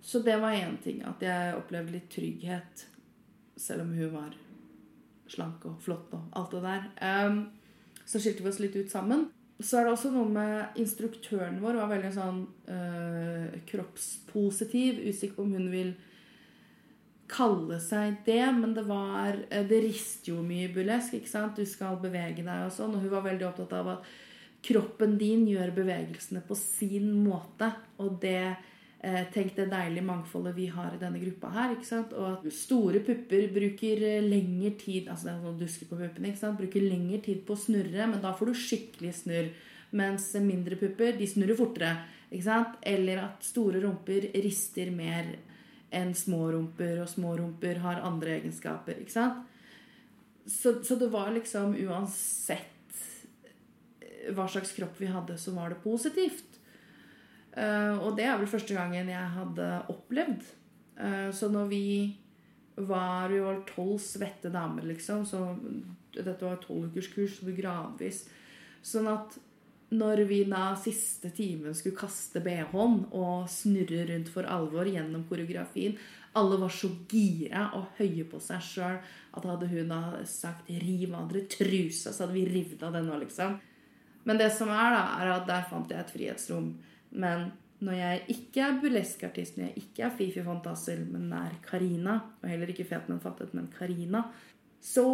Så 0.06 0.22
det 0.24 0.38
var 0.40 0.56
én 0.56 0.78
ting. 0.84 1.02
At 1.08 1.24
jeg 1.26 1.56
opplevde 1.58 1.98
litt 1.98 2.12
trygghet. 2.14 2.86
Selv 3.58 3.88
om 3.88 3.96
hun 3.98 4.14
var 4.14 4.38
slank 5.28 5.66
og 5.68 5.82
flott 5.84 6.14
og 6.16 6.30
alt 6.38 6.54
det 6.54 6.62
der. 6.64 7.42
Så 8.08 8.22
skilte 8.22 8.46
vi 8.46 8.54
oss 8.54 8.62
litt 8.64 8.78
ut 8.78 8.94
sammen 8.94 9.26
så 9.60 9.80
er 9.80 9.88
det 9.88 9.94
også 9.96 10.12
noe 10.14 10.30
med 10.30 10.78
instruktøren 10.78 11.58
vår 11.64 11.80
var 11.80 11.90
veldig 11.90 12.12
sånn 12.14 12.44
øh, 12.70 13.56
kroppspositiv. 13.66 15.00
Usikker 15.10 15.40
på 15.40 15.48
om 15.48 15.56
hun 15.58 15.72
vil 15.72 15.96
kalle 17.28 17.80
seg 17.84 18.22
det, 18.28 18.44
men 18.56 18.76
det 18.78 18.86
var 18.88 19.36
eh, 19.50 19.66
Det 19.68 19.82
rister 19.84 20.36
jo 20.36 20.44
mye 20.46 20.70
burlesk. 20.74 21.18
ikke 21.18 21.32
sant? 21.32 21.58
Du 21.58 21.66
skal 21.66 21.98
bevege 22.04 22.46
deg 22.46 22.68
og 22.68 22.74
sånn. 22.76 22.94
Og 22.94 23.02
hun 23.02 23.14
var 23.16 23.26
veldig 23.26 23.50
opptatt 23.50 23.74
av 23.80 23.92
at 23.98 24.12
kroppen 24.68 25.18
din 25.18 25.48
gjør 25.50 25.74
bevegelsene 25.76 26.44
på 26.46 26.58
sin 26.60 27.10
måte. 27.26 27.72
Og 28.04 28.20
det 28.22 28.56
tenk 29.30 29.54
det 29.54 29.68
deilige 29.70 30.06
mangfoldet 30.08 30.56
vi 30.58 30.66
har 30.74 30.96
i 30.96 31.00
denne 31.02 31.20
gruppa 31.22 31.52
her. 31.54 31.76
ikke 31.76 31.86
sant? 31.86 32.14
Og 32.18 32.28
at 32.32 32.54
store 32.54 33.02
pupper 33.06 33.48
bruker 33.54 34.02
eh, 34.02 34.26
lengre 34.26 34.72
tid 34.80 35.10
altså 35.12 35.28
det 35.28 35.34
er 35.36 35.44
sånn 35.44 35.60
dusker 35.60 35.90
på 35.90 36.00
puppene, 36.00 36.32
ikke 36.32 36.42
sant? 36.42 36.58
bruker 36.58 36.82
lengre 36.86 37.20
tid 37.28 37.44
på 37.46 37.54
å 37.54 37.62
snurre, 37.62 38.08
men 38.10 38.24
da 38.24 38.34
får 38.38 38.50
du 38.50 38.58
skikkelig 38.58 39.14
snurr. 39.22 39.52
Mens 39.98 40.32
mindre 40.44 40.76
pupper 40.80 41.14
de 41.16 41.28
snurrer 41.30 41.60
fortere. 41.60 41.94
ikke 42.32 42.48
sant? 42.50 42.80
Eller 42.82 43.22
at 43.22 43.46
store 43.46 43.84
rumper 43.86 44.32
rister 44.36 44.90
mer 44.92 45.30
enn 45.94 46.12
små 46.18 46.50
rumper, 46.52 46.98
og 47.00 47.08
små 47.08 47.38
rumper 47.38 47.80
har 47.86 48.02
andre 48.04 48.40
egenskaper. 48.42 48.98
ikke 49.00 49.14
sant? 49.14 49.46
Så, 50.48 50.80
så 50.84 50.96
det 51.00 51.12
var 51.12 51.32
liksom 51.36 51.76
uansett 51.86 52.74
hva 54.36 54.48
slags 54.52 54.74
kropp 54.76 54.98
vi 55.00 55.08
hadde, 55.12 55.38
så 55.40 55.54
var 55.56 55.72
det 55.72 55.84
positivt. 55.84 56.57
Eh, 57.58 57.98
og 57.98 58.14
det 58.18 58.28
er 58.28 58.38
vel 58.38 58.50
første 58.52 58.78
gangen 58.78 59.10
jeg 59.10 59.34
hadde 59.34 59.68
opplevd. 59.94 60.46
Eh, 61.02 61.30
så 61.34 61.50
når 61.50 61.70
vi 61.72 61.86
var 62.78 63.34
vi 63.34 63.42
tolv 63.72 63.98
svette 64.02 64.52
damer, 64.54 64.86
liksom, 64.86 65.26
så 65.26 65.42
dette 66.14 66.46
var 66.46 66.60
tolvukerskurs, 66.62 67.40
så 67.40 67.56
gradvis. 67.58 68.28
Sånn 68.86 69.10
at 69.10 69.40
når 69.98 70.26
vi 70.28 70.42
da 70.44 70.74
siste 70.76 71.32
timen 71.32 71.76
skulle 71.76 71.98
kaste 71.98 72.42
bh-en 72.44 73.06
og 73.16 73.48
snurre 73.50 74.04
rundt 74.10 74.30
for 74.34 74.48
alvor 74.52 74.90
gjennom 74.90 75.24
koreografien 75.30 75.96
Alle 76.36 76.58
var 76.60 76.74
så 76.76 76.90
gira 77.08 77.70
og 77.78 77.96
høye 77.96 78.26
på 78.28 78.42
seg 78.44 78.60
sjøl 78.62 78.98
at 79.00 79.48
hadde 79.48 79.70
hun 79.72 79.94
da 79.94 80.02
sagt 80.28 80.68
'riv 80.70 81.16
av 81.16 81.32
dere 81.32 81.48
trusa', 81.48 82.12
så 82.12 82.26
hadde 82.26 82.36
vi 82.36 82.46
revet 82.46 82.84
av 82.84 82.94
den 82.94 83.08
nå, 83.08 83.18
liksom. 83.24 83.58
Men 84.26 84.38
det 84.38 84.52
som 84.54 84.70
er, 84.70 84.92
da, 84.92 85.02
er 85.22 85.32
at 85.32 85.48
der 85.48 85.66
fant 85.70 85.90
jeg 85.90 86.00
et 86.00 86.12
frihetsrom. 86.14 86.76
Men 87.12 87.52
når 87.84 87.94
jeg 87.94 88.22
ikke 88.34 88.64
er 88.66 88.80
burleskartist, 88.82 89.58
når 89.58 89.70
jeg 89.70 89.84
ikke 89.84 90.06
er 90.08 90.16
Fifi 90.18 90.44
Fantasil, 90.46 91.04
men 91.12 91.30
er 91.36 91.60
Karina, 91.66 92.18
og 92.42 92.50
heller 92.50 92.72
ikke 92.74 92.88
Fet, 92.90 93.10
men 93.10 93.22
fattet, 93.22 93.54
men 93.54 93.70
Karina, 93.74 94.24
så 94.82 95.06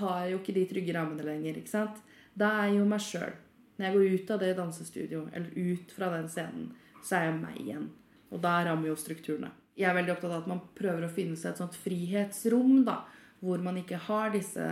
har 0.00 0.24
jeg 0.24 0.34
jo 0.34 0.42
ikke 0.42 0.56
de 0.56 0.66
trygge 0.68 0.94
rammene 0.96 1.24
lenger. 1.24 1.56
ikke 1.56 1.72
sant? 1.72 2.02
Da 2.34 2.50
er 2.60 2.70
jeg 2.70 2.80
jo 2.80 2.90
meg 2.90 3.02
sjøl. 3.04 3.34
Når 3.76 3.86
jeg 3.86 3.96
går 3.96 4.14
ut 4.14 4.30
av 4.30 4.42
det 4.42 4.52
dansestudioet, 4.58 5.32
eller 5.32 5.72
ut 5.72 5.96
fra 5.96 6.12
den 6.16 6.28
scenen, 6.32 6.70
så 7.02 7.18
er 7.18 7.28
jeg 7.28 7.40
meg 7.40 7.60
igjen. 7.60 7.90
Og 8.32 8.40
da 8.44 8.54
rammer 8.66 8.90
jo 8.90 8.96
strukturene. 8.98 9.52
Jeg 9.76 9.88
er 9.88 9.96
veldig 9.96 10.12
opptatt 10.12 10.34
av 10.34 10.42
at 10.42 10.50
man 10.50 10.60
prøver 10.76 11.06
å 11.06 11.12
finne 11.12 11.36
seg 11.40 11.52
et 11.52 11.62
sånt 11.62 11.76
frihetsrom, 11.80 12.82
da, 12.84 13.02
hvor 13.40 13.62
man 13.64 13.78
ikke 13.80 14.00
har 14.08 14.32
disse 14.34 14.66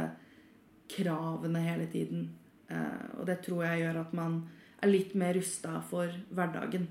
kravene 0.91 1.63
hele 1.65 1.89
tiden. 1.91 2.29
Eh, 2.69 3.07
og 3.19 3.25
det 3.29 3.41
tror 3.47 3.65
jeg 3.65 3.85
gjør 3.85 4.03
at 4.05 4.13
man 4.17 4.43
er 4.81 4.91
litt 4.91 5.15
mer 5.19 5.35
rusta 5.37 5.81
for 5.91 6.13
hverdagen. 6.35 6.87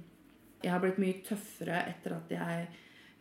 Jeg 0.63 0.73
har 0.73 0.81
blitt 0.83 0.99
mye 1.01 1.21
tøffere 1.25 1.83
etter 1.89 2.15
at 2.17 2.33
jeg 2.33 2.65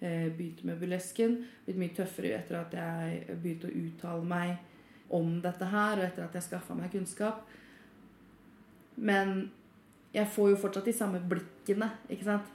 eh, 0.00 0.26
begynte 0.34 0.66
med 0.68 0.80
burlesken. 0.80 1.38
Blitt 1.66 1.80
mye 1.80 1.94
tøffere 1.96 2.34
etter 2.40 2.58
at 2.60 2.74
jeg 2.76 3.38
begynte 3.38 3.70
å 3.70 3.78
uttale 3.84 4.28
meg 4.28 5.14
om 5.14 5.38
dette 5.40 5.68
her, 5.70 5.96
og 5.96 6.04
etter 6.04 6.26
at 6.26 6.36
jeg 6.36 6.48
skaffa 6.50 6.76
meg 6.76 6.92
kunnskap. 6.92 7.46
Men 8.98 9.48
jeg 10.12 10.28
får 10.34 10.52
jo 10.52 10.60
fortsatt 10.60 10.88
de 10.88 10.96
samme 10.96 11.20
blikkene, 11.30 11.90
ikke 12.10 12.28
sant? 12.28 12.54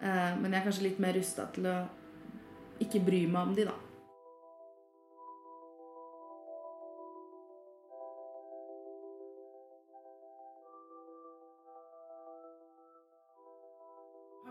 Eh, 0.00 0.32
men 0.40 0.50
jeg 0.50 0.60
er 0.60 0.66
kanskje 0.66 0.88
litt 0.88 1.02
mer 1.02 1.16
rusta 1.16 1.46
til 1.54 1.68
å 1.70 1.76
ikke 2.82 3.04
bry 3.04 3.22
meg 3.30 3.42
om 3.42 3.54
de, 3.56 3.68
da. 3.68 3.76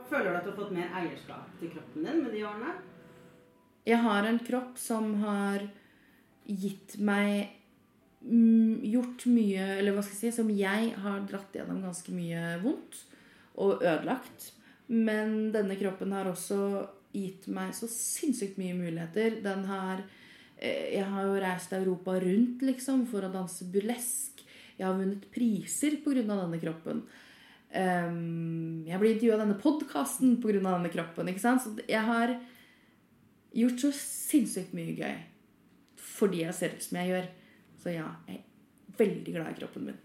Føler 0.10 0.32
du 0.32 0.38
at 0.38 0.46
du 0.46 0.52
har 0.52 0.60
fått 0.60 0.76
mer 0.76 0.94
eierskap 1.02 1.56
til 1.60 1.72
kroppen 1.74 2.06
din 2.06 2.22
med 2.24 2.36
de 2.36 2.44
årene? 2.46 2.76
Jeg 3.86 4.02
har 4.02 4.26
en 4.26 4.40
kropp 4.42 4.80
som 4.82 5.12
har 5.22 5.68
gitt 6.46 6.98
meg 7.02 7.52
mm, 8.22 8.82
Gjort 8.86 9.26
mye 9.30 9.66
Eller 9.80 9.96
hva 9.96 10.04
skal 10.06 10.16
jeg 10.16 10.34
si 10.34 10.38
Som 10.38 10.52
jeg 10.54 10.92
har 11.02 11.24
dratt 11.30 11.54
gjennom 11.58 11.82
ganske 11.86 12.14
mye 12.14 12.56
vondt 12.62 13.02
og 13.56 13.80
ødelagt. 13.86 14.50
Men 14.92 15.54
denne 15.54 15.78
kroppen 15.80 16.12
har 16.12 16.28
også 16.28 16.58
gitt 17.16 17.48
meg 17.48 17.72
så 17.78 17.88
sinnssykt 17.88 18.58
mye 18.60 18.76
muligheter. 18.76 19.38
Den 19.46 19.64
har 19.70 20.02
eh, 20.58 20.92
Jeg 20.98 21.06
har 21.08 21.30
jo 21.30 21.38
reist 21.40 21.72
Europa 21.72 22.18
rundt, 22.20 22.66
liksom, 22.68 23.06
for 23.08 23.24
å 23.24 23.32
danse 23.32 23.68
burlesk. 23.72 24.44
Jeg 24.76 24.90
har 24.90 24.98
vunnet 25.00 25.24
priser 25.32 25.96
pga. 26.04 26.26
denne 26.28 26.60
kroppen. 26.60 27.06
Um, 27.76 28.84
jeg 28.88 29.00
blir 29.02 29.16
intervjua 29.16 29.38
av 29.38 29.42
denne 29.44 29.60
podkasten 29.60 30.38
pga. 30.44 30.60
denne 30.62 30.92
kroppen. 30.94 31.28
ikke 31.28 31.44
sant? 31.44 31.64
Så 31.64 31.76
jeg 31.90 32.02
har 32.02 32.36
gjort 33.56 33.80
så 33.82 33.92
sinnssykt 33.96 34.76
mye 34.76 34.96
gøy 34.96 35.16
fordi 36.16 36.46
jeg 36.46 36.56
ser 36.56 36.76
ut 36.76 36.84
som 36.84 36.98
jeg 37.02 37.12
gjør. 37.12 37.30
Så 37.82 37.92
ja, 37.92 38.08
jeg 38.30 38.40
er 38.40 39.00
veldig 39.00 39.34
glad 39.36 39.52
i 39.52 39.60
kroppen 39.60 39.88
min. 39.90 40.02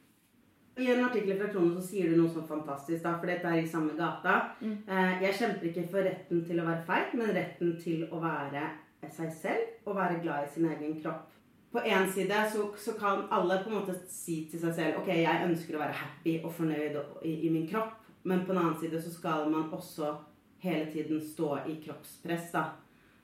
I 0.81 0.87
en 0.95 1.05
artikkel 1.05 1.37
fra 1.37 1.49
Krono 1.53 1.75
så 1.77 1.83
sier 1.85 2.11
du 2.11 2.17
noe 2.17 2.31
så 2.33 2.43
fantastisk, 2.49 3.03
da, 3.05 3.17
for 3.21 3.29
dette 3.29 3.49
er 3.49 3.61
i 3.61 3.69
samme 3.69 3.97
gata. 3.99 4.37
Mm. 4.63 4.77
Eh, 4.89 5.25
jeg 5.27 5.37
kjemper 5.41 5.69
ikke 5.71 5.89
for 5.93 6.07
retten 6.07 6.45
til 6.47 6.63
å 6.63 6.67
være 6.67 6.87
feit, 6.89 7.13
men 7.19 7.35
retten 7.37 7.75
til 7.83 8.07
å 8.09 8.23
være 8.23 8.65
seg 9.11 9.33
selv 9.35 9.89
og 9.89 9.99
være 9.99 10.21
glad 10.25 10.47
i 10.47 10.53
sin 10.55 10.69
egen 10.71 10.97
kropp. 11.03 11.29
På 11.71 11.79
én 11.87 12.09
side 12.13 12.39
så, 12.53 12.65
så, 12.79 12.93
kan 12.99 13.29
alle 13.31 13.61
på 13.63 13.71
en 13.71 13.77
måte 13.79 13.95
si 14.11 14.41
til 14.51 14.59
seg 14.59 14.75
selv 14.75 15.03
ok, 15.03 15.13
jeg 15.21 15.47
ønsker 15.47 15.77
å 15.77 15.83
være 15.85 15.99
happy 16.01 16.33
og 16.43 16.51
fornøyd 16.57 16.99
i, 17.23 17.37
i 17.47 17.53
min 17.53 17.69
kropp, 17.71 17.95
men 18.27 18.43
på 18.47 18.53
en 18.53 18.59
annen 18.65 18.81
side 18.81 18.99
så 19.03 19.13
skal 19.15 19.47
man 19.53 19.71
også 19.77 20.17
hele 20.65 20.91
tiden 20.91 21.23
stå 21.23 21.61
i 21.71 21.79
kroppspress. 21.85 22.51
da. 22.53 22.65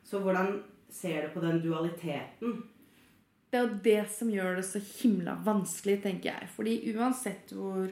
Så 0.07 0.23
hvordan 0.23 0.61
ser 0.89 1.27
du 1.27 1.35
på 1.35 1.43
den 1.43 1.59
dualiteten? 1.65 2.63
Det 3.51 3.59
er 3.59 3.67
jo 3.67 3.81
det 3.85 4.03
som 4.15 4.31
gjør 4.31 4.61
det 4.61 4.67
så 4.69 4.81
himla 4.83 5.37
vanskelig, 5.45 6.01
tenker 6.05 6.31
jeg. 6.33 6.49
Fordi 6.55 6.77
uansett 6.95 7.53
hvor 7.55 7.91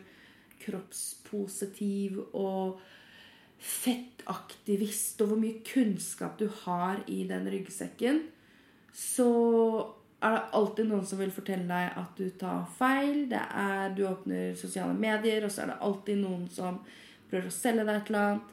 kroppspositiv 0.64 2.20
og 2.32 2.78
fettaktivist 3.64 5.22
og 5.24 5.30
hvor 5.32 5.40
mye 5.40 5.62
kunnskap 5.66 6.38
du 6.40 6.46
har 6.64 7.02
i 7.10 7.22
den 7.28 7.46
ryggsekken, 7.50 8.22
så 8.94 9.28
er 10.24 10.34
det 10.34 10.42
alltid 10.58 10.88
noen 10.88 11.06
som 11.06 11.20
vil 11.20 11.32
fortelle 11.34 11.68
deg 11.68 11.98
at 12.00 12.18
du 12.18 12.26
tar 12.40 12.64
feil. 12.78 13.26
Det 13.30 13.40
er, 13.40 13.92
du 13.96 14.04
åpner 14.08 14.54
sosiale 14.58 14.96
medier, 14.96 15.44
og 15.44 15.52
så 15.52 15.64
er 15.64 15.72
det 15.72 15.80
alltid 15.84 16.20
noen 16.22 16.48
som 16.52 16.80
prøver 17.30 17.50
å 17.50 17.54
selge 17.54 17.84
deg 17.84 18.00
et 18.00 18.10
eller 18.12 18.26
annet. 18.28 18.50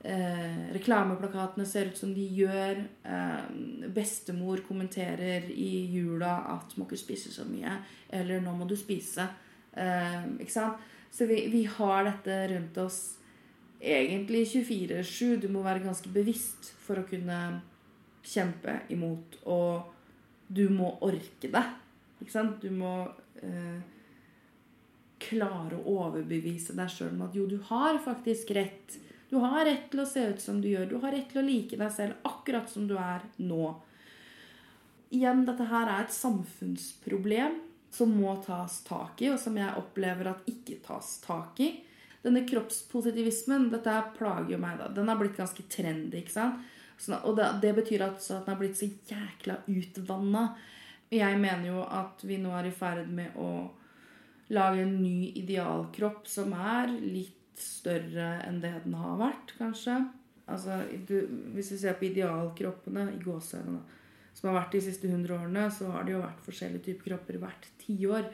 Eh, 0.00 0.60
reklameplakatene 0.72 1.66
ser 1.68 1.90
ut 1.90 1.98
som 2.00 2.14
de 2.16 2.24
gjør. 2.38 2.80
Eh, 3.04 3.88
bestemor 3.92 4.62
kommenterer 4.64 5.50
i 5.52 5.86
jula 5.92 6.38
at 6.56 6.76
'må 6.76 6.86
ikke 6.88 7.04
spise 7.04 7.32
så 7.32 7.44
mye', 7.44 7.82
eller 8.08 8.40
'nå 8.40 8.56
må 8.56 8.68
du 8.68 8.76
spise'. 8.76 9.28
Eh, 9.76 10.24
ikke 10.40 10.52
sant? 10.52 10.76
Så 11.10 11.26
vi, 11.26 11.48
vi 11.50 11.64
har 11.64 12.04
dette 12.04 12.54
rundt 12.54 12.78
oss 12.78 13.18
egentlig 13.80 14.46
24-7. 14.46 15.40
Du 15.40 15.48
må 15.48 15.62
være 15.62 15.84
ganske 15.84 16.08
bevisst 16.08 16.72
for 16.78 17.00
å 17.00 17.08
kunne 17.08 17.62
kjempe 18.22 18.80
imot. 18.90 19.36
Og 19.46 19.82
du 20.50 20.66
må 20.74 20.96
orke 21.06 21.50
det. 21.52 21.62
Ikke 22.20 22.32
sant? 22.32 22.58
Du 22.62 22.74
må 22.74 22.94
eh, 23.38 23.78
klare 25.22 25.78
å 25.78 25.94
overbevise 26.08 26.74
deg 26.76 26.90
sjøl 26.90 27.14
om 27.14 27.28
at 27.28 27.36
jo, 27.38 27.46
du 27.46 27.60
har 27.70 28.00
faktisk 28.02 28.50
rett. 28.56 28.98
Du 29.30 29.38
har 29.38 29.62
rett 29.68 29.86
til 29.92 30.02
å 30.02 30.08
se 30.10 30.24
ut 30.32 30.42
som 30.42 30.58
du 30.62 30.66
gjør. 30.72 30.88
Du 30.90 30.96
har 31.04 31.14
rett 31.14 31.30
til 31.30 31.42
å 31.42 31.46
like 31.46 31.78
deg 31.78 31.94
selv 31.94 32.26
akkurat 32.26 32.70
som 32.72 32.88
du 32.90 32.96
er 32.98 33.22
nå. 33.38 33.76
Igjen, 35.14 35.44
dette 35.46 35.66
her 35.70 35.90
er 35.90 36.06
et 36.06 36.14
samfunnsproblem 36.14 37.60
som 37.94 38.10
må 38.14 38.36
tas 38.44 38.80
tak 38.86 39.22
i, 39.22 39.30
og 39.32 39.38
som 39.42 39.56
jeg 39.58 39.78
opplever 39.78 40.30
at 40.30 40.50
ikke 40.50 40.80
tas 40.84 41.16
tak 41.22 41.62
i. 41.62 41.72
Denne 42.22 42.42
kroppspositivismen, 42.46 43.70
dette 43.72 43.94
plager 44.18 44.54
jo 44.54 44.60
meg. 44.62 44.78
da. 44.82 44.90
Den 44.94 45.08
har 45.10 45.18
blitt 45.18 45.38
ganske 45.38 45.62
trendy. 45.70 46.20
ikke 46.20 46.34
sant? 46.34 46.66
Sånn, 47.00 47.16
og 47.24 47.36
det, 47.38 47.48
det 47.62 47.72
betyr 47.78 48.04
altså 48.04 48.36
at 48.36 48.46
den 48.46 48.54
har 48.54 48.60
blitt 48.60 48.78
så 48.78 48.88
jækla 49.08 49.60
utvanna. 49.72 50.44
Jeg 51.10 51.38
mener 51.40 51.70
jo 51.70 51.82
at 51.82 52.22
vi 52.28 52.36
nå 52.38 52.52
er 52.54 52.68
i 52.68 52.74
ferd 52.74 53.08
med 53.10 53.36
å 53.40 53.50
lage 54.52 54.84
en 54.84 54.96
ny 55.00 55.30
idealkropp 55.40 56.26
som 56.28 56.52
er 56.54 56.92
litt 56.92 57.36
større 57.60 58.40
enn 58.46 58.60
det 58.62 58.72
den 58.84 58.96
har 58.98 59.16
vært, 59.20 59.54
kanskje. 59.58 59.96
Altså, 60.50 60.80
du, 61.06 61.16
Hvis 61.54 61.72
vi 61.74 61.80
ser 61.82 61.96
på 61.98 62.08
idealkroppene 62.10 63.10
i 63.14 63.22
gåsehudene 63.22 63.98
som 64.34 64.48
har 64.50 64.60
vært 64.60 64.76
de 64.76 64.82
siste 64.84 65.08
100 65.10 65.34
årene, 65.36 65.66
så 65.74 65.90
har 65.94 66.04
det 66.06 66.14
jo 66.14 66.22
vært 66.22 66.44
forskjellige 66.46 66.86
typer 66.86 67.10
kropper 67.10 67.38
hvert 67.42 67.66
tiår. 67.82 68.28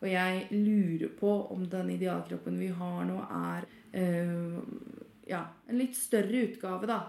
Og 0.00 0.06
jeg 0.08 0.44
lurer 0.54 1.10
på 1.18 1.32
om 1.52 1.64
den 1.68 1.90
idealkroppen 1.96 2.60
vi 2.60 2.70
har 2.72 3.00
nå, 3.08 3.16
er 3.20 3.66
øh, 4.00 4.60
ja, 5.28 5.42
en 5.68 5.80
litt 5.80 5.98
større 5.98 6.46
utgave, 6.46 6.88
da 6.88 7.00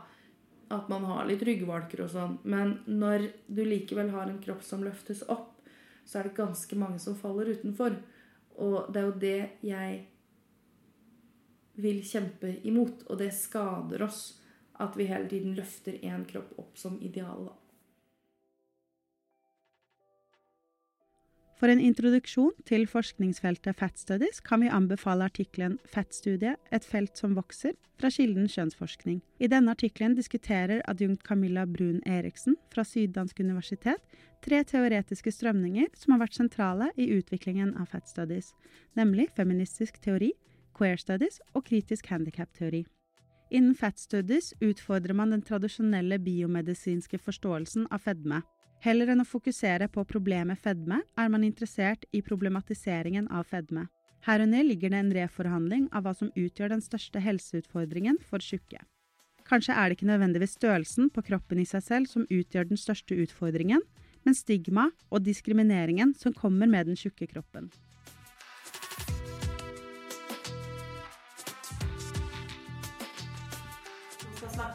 at 0.71 0.89
man 0.91 1.05
har 1.09 1.27
litt 1.29 1.43
ryggvalker 1.45 2.05
og 2.05 2.11
sånn. 2.13 2.37
Men 2.43 2.79
når 2.87 3.27
du 3.47 3.63
likevel 3.65 4.11
har 4.13 4.29
en 4.29 4.41
kropp 4.43 4.63
som 4.65 4.85
løftes 4.85 5.23
opp, 5.29 5.49
så 6.05 6.19
er 6.19 6.29
det 6.29 6.37
ganske 6.39 6.77
mange 6.79 6.99
som 6.99 7.17
faller 7.19 7.53
utenfor. 7.53 7.95
Og 8.61 8.91
det 8.91 9.01
er 9.01 9.07
jo 9.07 9.19
det 9.21 9.39
jeg 9.65 9.99
vil 11.81 12.01
kjempe 12.05 12.51
imot, 12.67 13.05
og 13.09 13.19
det 13.21 13.31
skader 13.35 14.03
oss 14.05 14.21
at 14.81 14.97
vi 14.97 15.07
hele 15.09 15.29
tiden 15.29 15.55
løfter 15.57 15.97
én 16.01 16.25
kropp 16.29 16.55
opp 16.59 16.77
som 16.79 16.97
ideal. 17.01 17.49
For 21.61 21.69
en 21.69 21.77
introduksjon 21.77 22.55
til 22.65 22.87
forskningsfeltet 22.89 23.77
Fat 23.77 23.99
Studies 24.01 24.39
kan 24.41 24.63
vi 24.63 24.69
anbefale 24.73 25.27
artikkelen 25.29 25.75
'Fettstudiet 25.85 26.57
et 26.73 26.85
felt 26.85 27.17
som 27.19 27.35
vokser, 27.37 27.75
fra 28.01 28.09
Kilden 28.09 28.47
kjønnsforskning. 28.49 29.19
I 29.37 29.45
denne 29.45 29.69
artikkelen 29.69 30.15
diskuterer 30.17 30.81
adjunkt 30.89 31.21
Camilla 31.21 31.67
Brun 31.69 31.99
Eriksen 32.01 32.55
fra 32.73 32.81
Syddansk 32.81 33.39
universitet 33.39 34.01
tre 34.41 34.63
teoretiske 34.63 35.29
strømninger 35.29 35.85
som 35.93 36.15
har 36.15 36.23
vært 36.23 36.39
sentrale 36.39 36.87
i 36.97 37.11
utviklingen 37.13 37.75
av 37.77 37.91
Fat 37.93 38.09
Studies, 38.09 38.55
nemlig 38.97 39.29
feministisk 39.37 40.01
teori, 40.01 40.31
queer 40.73 40.97
studies 40.97 41.37
og 41.53 41.67
kritisk 41.69 42.09
handikap-teori. 42.09 42.87
Innen 43.51 43.75
Fat 43.75 43.99
Studies 43.99 44.55
utfordrer 44.61 45.13
man 45.13 45.29
den 45.29 45.45
tradisjonelle 45.45 46.17
biomedisinske 46.17 47.21
forståelsen 47.21 47.85
av 47.91 48.01
fedme. 48.01 48.41
Heller 48.81 49.11
enn 49.13 49.21
å 49.21 49.27
fokusere 49.29 49.85
på 49.93 50.01
problemet 50.09 50.57
fedme, 50.57 51.03
er 51.13 51.27
man 51.29 51.43
interessert 51.45 52.07
i 52.17 52.23
problematiseringen 52.25 53.27
av 53.29 53.45
fedme. 53.51 53.85
Herunder 54.25 54.65
ligger 54.65 54.89
det 54.89 55.01
en 55.01 55.13
reforhandling 55.13 55.83
av 55.93 56.07
hva 56.07 56.15
som 56.17 56.31
utgjør 56.33 56.73
den 56.73 56.81
største 56.81 57.21
helseutfordringen 57.21 58.17
for 58.25 58.41
tjukke. 58.41 58.81
Kanskje 59.45 59.75
er 59.77 59.89
det 59.89 59.99
ikke 59.99 60.09
nødvendigvis 60.09 60.57
størrelsen 60.57 61.11
på 61.13 61.21
kroppen 61.29 61.61
i 61.61 61.67
seg 61.69 61.85
selv 61.85 62.09
som 62.09 62.25
utgjør 62.25 62.71
den 62.71 62.81
største 62.81 63.17
utfordringen, 63.21 63.85
men 64.25 64.37
stigma 64.37 64.89
og 65.09 65.25
diskrimineringen 65.25 66.15
som 66.17 66.33
kommer 66.33 66.69
med 66.69 66.89
den 66.89 66.97
tjukke 66.97 67.29
kroppen. 67.29 67.69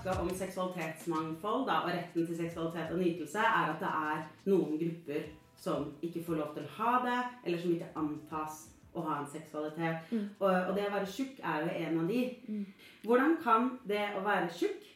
Skal 0.07 0.15
snakke 0.15 0.31
om 0.31 0.39
seksualitetsmangfold 0.39 1.67
da, 1.67 1.81
og 1.83 1.91
retten 1.91 2.27
til 2.27 2.37
seksualitet 2.37 2.93
og 2.93 2.99
nytelse, 2.99 3.39
er 3.39 3.73
at 3.73 3.81
det 3.81 3.89
er 3.91 4.21
noen 4.47 4.77
grupper 4.79 5.25
som 5.59 5.89
ikke 6.03 6.23
får 6.23 6.39
lov 6.39 6.53
til 6.55 6.67
å 6.67 6.75
ha 6.77 6.93
det, 7.03 7.17
eller 7.45 7.59
som 7.59 7.73
ikke 7.75 7.89
antas 7.99 8.61
å 8.95 9.03
ha 9.03 9.17
en 9.19 9.27
seksualitet. 9.33 10.13
Mm. 10.13 10.29
Og, 10.39 10.53
og, 10.53 10.71
det 10.77 10.85
å 10.87 10.93
være 10.95 11.11
tjukk 11.11 11.41
er 11.43 11.65
jo 11.65 11.75
en 11.81 11.99
av 11.99 12.13
de. 12.13 12.21
Mm. 12.47 12.63
Hvordan 13.03 13.37
kan 13.43 13.69
det 13.89 14.05
å 14.15 14.23
være 14.23 14.53
tjukk 14.55 14.87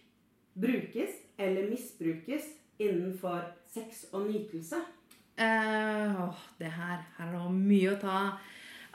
brukes 0.60 1.18
eller 1.40 1.68
misbrukes 1.72 2.46
innenfor 2.78 3.50
sex 3.66 4.06
og 4.12 4.30
nytelse? 4.30 4.78
Uh, 5.40 6.22
åh, 6.28 6.46
det 6.60 6.70
her, 6.76 7.02
her 7.18 7.34
er 7.34 7.36
det 7.36 7.52
mye 7.58 7.96
å 7.96 8.00
ta. 8.00 8.24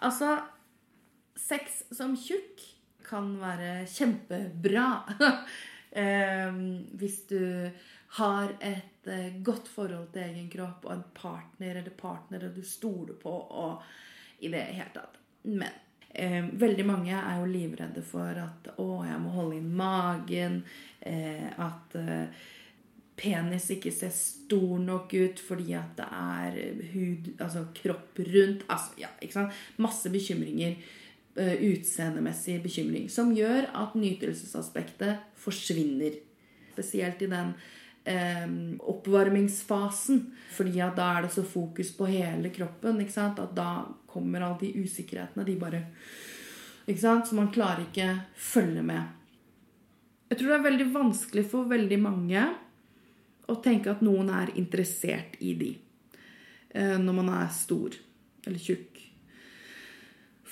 Altså, 0.05 0.37
sex 1.35 1.83
som 1.91 2.15
tjukk 2.15 2.63
kan 3.05 3.33
være 3.41 3.81
kjempebra. 3.89 4.89
eh, 5.97 6.59
hvis 6.99 7.21
du 7.31 7.41
har 8.17 8.51
et 8.59 9.07
eh, 9.11 9.39
godt 9.43 9.67
forhold 9.71 10.11
til 10.13 10.27
egen 10.27 10.49
kropp 10.51 10.85
og 10.87 10.93
en 10.95 11.07
partner 11.15 11.81
eller 11.81 11.95
partnere 11.97 12.51
du 12.53 12.61
stoler 12.63 13.17
på 13.19 13.33
og 13.33 13.81
i 14.39 14.51
det 14.51 14.61
hele 14.75 14.91
tatt. 14.93 15.17
Men 15.51 15.71
eh, 16.09 16.43
veldig 16.51 16.85
mange 16.87 17.15
er 17.15 17.39
jo 17.39 17.49
livredde 17.49 18.03
for 18.05 18.43
at 18.43 18.69
å, 18.79 18.89
jeg 19.07 19.21
må 19.23 19.33
holde 19.35 19.59
inn 19.59 19.71
magen. 19.75 20.61
Eh, 20.99 21.47
at 21.61 21.97
eh, 21.99 22.45
penis 23.15 23.69
ikke 23.71 23.93
ser 23.95 24.11
stor 24.15 24.75
nok 24.83 25.13
ut 25.15 25.39
fordi 25.39 25.75
at 25.79 25.95
det 25.99 26.07
er 26.07 26.59
hud, 26.93 27.31
altså 27.39 27.67
kropp 27.75 28.19
rundt. 28.27 28.65
Altså, 28.67 28.99
ja, 29.05 29.11
ikke 29.21 29.39
sant? 29.39 29.63
Masse 29.81 30.11
bekymringer. 30.11 30.77
Uh, 31.35 31.55
utseendemessig 31.67 32.61
bekymring. 32.63 33.09
Som 33.11 33.33
gjør 33.35 33.67
at 33.75 33.95
nytelsesaspektet 33.99 35.33
forsvinner. 35.35 36.15
Spesielt 36.71 37.21
i 37.23 37.27
den 37.31 37.49
eh, 38.05 38.47
oppvarmingsfasen. 38.79 40.33
fordi 40.51 40.79
da 40.95 41.17
er 41.17 41.21
det 41.21 41.31
så 41.33 41.43
fokus 41.43 41.91
på 41.97 42.05
hele 42.05 42.49
kroppen. 42.49 43.01
ikke 43.01 43.11
sant? 43.11 43.39
At 43.39 43.55
da 43.55 43.85
kommer 44.07 44.41
alle 44.41 44.59
de 44.59 44.83
usikkerhetene. 44.83 45.45
De 45.45 45.55
bare 45.55 45.83
ikke 46.87 47.01
sant? 47.01 47.27
Så 47.27 47.35
man 47.35 47.51
klarer 47.51 47.83
ikke 47.83 48.21
følge 48.35 48.83
med. 48.83 49.03
Jeg 50.29 50.37
tror 50.37 50.47
det 50.49 50.57
er 50.59 50.69
veldig 50.69 50.93
vanskelig 50.93 51.45
for 51.49 51.69
veldig 51.69 51.99
mange 52.01 52.45
å 53.47 53.55
tenke 53.61 53.91
at 53.91 54.01
noen 54.01 54.29
er 54.33 54.55
interessert 54.57 55.35
i 55.39 55.53
de 55.53 55.75
uh, 56.75 56.97
når 56.97 57.13
man 57.13 57.29
er 57.29 57.51
stor 57.53 57.93
eller 58.45 58.59
tjukk. 58.59 58.94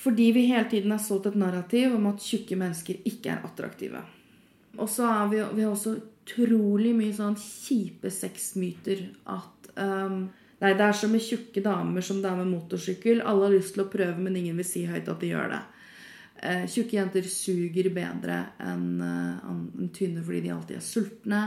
Fordi 0.03 0.31
vi 0.35 0.47
hele 0.49 0.67
tiden 0.69 0.91
har 0.91 0.99
solgt 0.99 1.29
et 1.31 1.39
narrativ 1.39 1.95
om 1.95 2.09
at 2.11 2.23
tjukke 2.23 2.57
mennesker 2.59 3.05
ikke 3.07 3.31
er 3.31 3.45
attraktive. 3.47 4.01
Og 4.75 4.89
så 4.89 5.07
har 5.07 5.29
vi, 5.31 5.39
vi 5.53 5.63
har 5.63 5.71
også 5.71 5.95
utrolig 5.95 6.91
mye 6.97 7.13
sånn 7.15 7.37
kjipe 7.39 8.11
sexmyter 8.11 9.05
at 9.31 9.75
um, 9.77 10.25
Nei, 10.63 10.69
det 10.79 10.85
er 10.85 10.95
som 10.95 11.11
med 11.11 11.19
tjukke 11.19 11.59
damer 11.59 12.03
som 12.05 12.21
det 12.23 12.29
er 12.29 12.37
med 12.39 12.47
motorsykkel. 12.47 13.19
Alle 13.27 13.49
har 13.49 13.51
lyst 13.51 13.73
til 13.75 13.83
å 13.83 13.89
prøve, 13.91 14.15
men 14.23 14.37
ingen 14.39 14.55
vil 14.61 14.67
si 14.67 14.85
høyt 14.87 15.09
at 15.11 15.19
de 15.19 15.31
gjør 15.33 15.49
det. 15.51 15.57
Uh, 16.39 16.61
tjukke 16.71 16.95
jenter 16.95 17.27
suger 17.27 17.89
bedre 17.91 18.37
enn 18.63 18.85
uh, 19.03 19.49
en 19.49 19.89
tynne 19.91 20.23
fordi 20.23 20.39
de 20.45 20.53
alltid 20.55 20.77
er 20.77 20.85
sultne. 20.85 21.41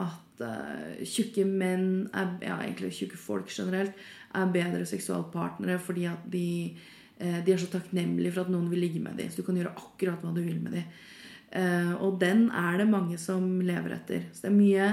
At 0.00 0.40
uh, 0.40 1.02
tjukke 1.04 1.44
menn, 1.44 1.90
er, 2.16 2.32
ja, 2.46 2.56
egentlig 2.64 2.94
tjukke 2.96 3.20
folk 3.20 3.52
generelt, 3.52 4.00
er 4.32 4.56
bedre 4.56 4.88
seksualpartnere 4.88 5.76
fordi 5.82 6.08
at 6.08 6.24
de 6.32 6.48
de 7.20 7.52
er 7.52 7.60
så 7.60 7.68
takknemlige 7.68 8.32
for 8.32 8.46
at 8.46 8.52
noen 8.52 8.70
vil 8.72 8.80
ligge 8.80 9.00
med 9.04 9.18
dem. 9.20 9.28
Så 9.28 9.42
du 9.42 9.46
kan 9.46 9.58
gjøre 9.60 9.74
akkurat 9.76 10.22
hva 10.24 10.32
du 10.32 10.40
vil 10.40 10.60
med 10.62 10.78
dem. 10.78 10.86
Og 12.00 12.14
den 12.22 12.46
er 12.56 12.78
det 12.80 12.86
mange 12.88 13.18
som 13.20 13.58
lever 13.60 13.92
etter. 13.98 14.22
Så 14.32 14.46
det 14.46 14.50
er 14.52 14.56
mye 14.56 14.86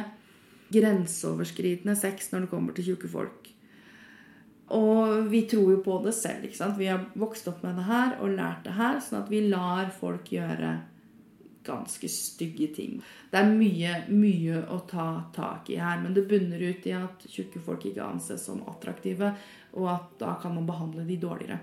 grenseoverskridende 0.74 1.96
sex 1.96 2.32
når 2.34 2.44
det 2.44 2.52
kommer 2.52 2.76
til 2.76 2.90
tjukke 2.90 3.12
folk. 3.12 3.48
Og 4.76 5.30
vi 5.32 5.46
tror 5.48 5.72
jo 5.78 5.80
på 5.86 6.02
det 6.04 6.14
selv. 6.18 6.44
ikke 6.44 6.60
sant? 6.60 6.76
Vi 6.80 6.90
har 6.92 7.06
vokst 7.16 7.48
opp 7.48 7.64
med 7.64 7.80
det 7.80 7.88
her 7.88 8.18
og 8.20 8.36
lært 8.36 8.66
det 8.68 8.76
her, 8.76 9.00
sånn 9.00 9.22
at 9.22 9.32
vi 9.32 9.46
lar 9.48 9.94
folk 9.96 10.28
gjøre 10.34 10.74
ganske 11.68 12.08
stygge 12.12 12.68
ting. 12.76 13.00
Det 13.32 13.40
er 13.40 13.48
mye, 13.52 13.94
mye 14.12 14.62
å 14.72 14.82
ta 14.88 15.08
tak 15.36 15.72
i 15.72 15.80
her, 15.80 16.00
men 16.04 16.14
det 16.16 16.28
bunner 16.28 16.62
ut 16.64 16.86
i 16.88 16.96
at 16.96 17.26
tjukke 17.28 17.64
folk 17.64 17.88
ikke 17.88 18.06
anses 18.06 18.46
som 18.48 18.64
attraktive, 18.72 19.34
og 19.76 19.90
at 19.92 20.14
da 20.20 20.36
kan 20.42 20.56
man 20.56 20.68
behandle 20.68 21.04
de 21.08 21.20
dårligere. 21.20 21.60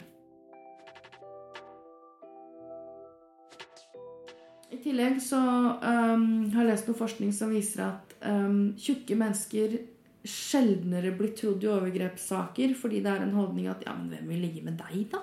I 4.75 4.79
tillegg 4.83 5.21
så 5.23 5.39
um, 5.39 6.25
har 6.51 6.65
jeg 6.65 6.71
lest 6.71 6.89
noe 6.91 6.99
forskning 6.99 7.33
som 7.35 7.53
viser 7.55 7.85
at 7.87 8.15
um, 8.27 8.73
tjukke 8.81 9.15
mennesker 9.19 9.77
sjeldnere 10.25 11.13
blir 11.15 11.35
trodd 11.37 11.63
i 11.63 11.69
overgrepssaker 11.71 12.73
fordi 12.79 13.03
det 13.05 13.13
er 13.13 13.23
en 13.23 13.37
holdning 13.37 13.69
at 13.71 13.85
ja, 13.85 13.93
men 13.95 14.09
hvem 14.11 14.33
vil 14.33 14.43
ligge 14.47 14.65
med 14.67 14.81
deg, 14.81 15.05
da? 15.13 15.21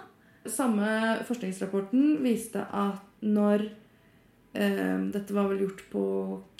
Samme 0.49 0.87
forskningsrapporten 1.27 2.21
viste 2.23 2.63
at 2.63 3.25
når 3.25 3.65
um, 4.55 5.09
Dette 5.13 5.35
var 5.35 5.49
vel 5.51 5.65
gjort 5.65 5.83
på 5.91 6.05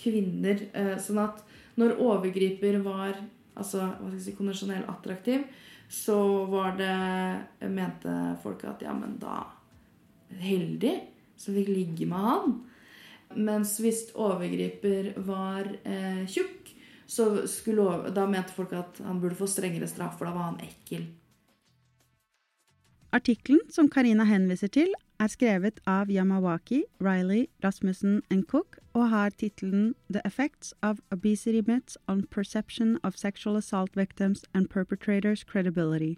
kvinner. 0.02 0.66
Uh, 0.76 0.98
sånn 1.02 1.22
at 1.24 1.40
når 1.80 1.96
overgriper 2.02 2.82
var 2.84 3.16
altså, 3.56 3.86
hva 3.86 4.10
skal 4.10 4.18
jeg 4.18 4.26
si, 4.26 4.36
konvensjonell 4.36 4.84
attraktiv, 4.92 5.48
så 5.92 6.18
var 6.52 6.76
det 6.80 7.70
Mente 7.72 8.18
folk 8.44 8.68
at 8.68 8.84
ja, 8.84 8.94
men 8.96 9.16
da 9.22 9.46
Heldig 10.42 10.94
som 11.40 11.56
fikk 11.58 11.72
ligge 11.72 12.06
med 12.08 12.28
han. 12.28 12.54
Mens 13.36 13.78
hvis 13.82 14.08
overgriper 14.16 15.14
var 15.28 15.70
eh, 15.84 16.24
tjukk, 16.30 16.74
så 17.12 17.48
skulle, 17.48 18.12
da 18.16 18.26
mente 18.30 18.56
folk 18.56 18.72
at 18.78 19.02
han 19.04 19.20
burde 19.20 19.36
få 19.36 19.50
strengere 19.52 19.90
straff, 19.90 20.18
for 20.18 20.30
da 20.30 20.36
var 20.36 20.52
han 20.52 20.62
ekkel. 20.64 21.10
Artikkelen 23.12 23.60
som 23.70 23.90
Karina 23.92 24.24
henviser 24.24 24.72
til, 24.72 24.94
er 25.20 25.30
skrevet 25.30 25.82
av 25.86 26.10
Yamawaki, 26.10 26.86
Riley, 27.04 27.50
Rasmussen 27.64 28.22
and 28.32 28.48
Cook 28.48 28.80
og 28.96 29.10
har 29.12 29.36
tittelen 29.38 29.94
The 30.10 30.22
Effects 30.26 30.74
of 30.82 31.02
Obesity 31.12 31.62
Myths 31.68 31.98
on 32.08 32.24
Perception 32.32 32.98
of 33.04 33.18
Sexual 33.18 33.58
Assault 33.58 33.96
Victims 33.96 34.46
and 34.54 34.70
Perpetrators 34.70 35.44
Credibility. 35.44 36.16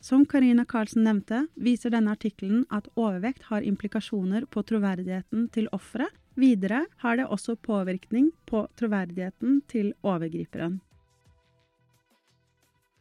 Som 0.00 0.26
Karina 0.26 0.64
Karlsen 0.64 1.02
nevnte, 1.02 1.46
viser 1.56 1.90
denne 1.90 2.14
artikkelen 2.14 2.62
at 2.70 2.86
overvekt 2.94 3.48
har 3.50 3.66
implikasjoner 3.66 4.46
på 4.46 4.62
troverdigheten 4.62 5.48
til 5.50 5.66
offeret. 5.72 6.14
Videre 6.36 6.82
har 7.00 7.16
det 7.16 7.24
også 7.32 7.54
påvirkning 7.56 8.28
på 8.46 8.66
troverdigheten 8.76 9.62
til 9.72 9.94
overgriperen. 10.02 10.80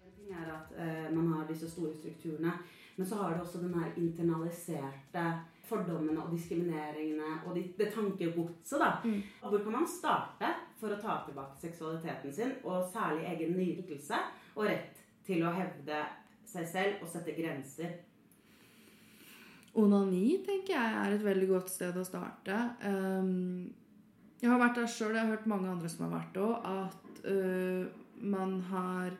En 0.05 0.13
ting 0.15 0.31
er 0.31 0.53
at 0.53 0.71
uh, 0.77 1.09
man 1.17 1.27
har 1.33 1.49
disse 1.49 1.67
store 1.69 1.91
strukturene, 1.97 2.53
men 2.95 3.07
så 3.07 3.19
har 3.19 3.33
det 3.33 3.41
også 3.41 3.59
den 3.65 3.75
her 3.75 3.91
internaliserte 3.97 5.25
fordommene 5.67 6.23
og 6.23 6.31
diskrimineringene 6.31 7.41
og 7.45 7.55
de, 7.55 7.65
det 7.77 7.91
tankegodset. 7.93 8.79
da. 8.79 8.91
Mm. 9.03 9.21
Hvor 9.41 9.57
kan 9.57 9.71
man 9.81 9.87
starte 9.87 10.55
for 10.79 10.95
å 10.95 11.01
ta 11.01 11.19
tilbake 11.27 11.59
seksualiteten 11.59 12.33
sin, 12.33 12.57
og 12.63 12.87
særlig 12.93 13.27
egen 13.33 13.57
nytelse 13.59 14.21
og 14.55 14.69
rett 14.69 15.03
til 15.27 15.43
å 15.43 15.51
hevde 15.51 16.03
seg 16.47 16.67
selv 16.71 17.03
og 17.03 17.11
sette 17.11 17.35
grenser? 17.35 17.97
Onani 19.75 20.37
tenker 20.45 20.75
jeg 20.77 20.97
er 21.01 21.13
et 21.15 21.23
veldig 21.25 21.47
godt 21.49 21.71
sted 21.71 21.97
å 21.99 22.05
starte. 22.07 22.55
Um, 22.87 23.67
jeg 24.39 24.51
har 24.51 24.61
vært 24.61 24.79
der 24.79 24.91
sjøl, 24.91 25.15
jeg 25.15 25.25
har 25.25 25.33
hørt 25.33 25.47
mange 25.51 25.71
andre 25.71 25.91
som 25.91 26.05
har 26.05 26.13
vært 26.15 26.35
det 26.35 26.43
òg, 26.45 26.67
at 26.69 27.21
uh, 27.27 28.03
man 28.23 28.59
har 28.69 29.15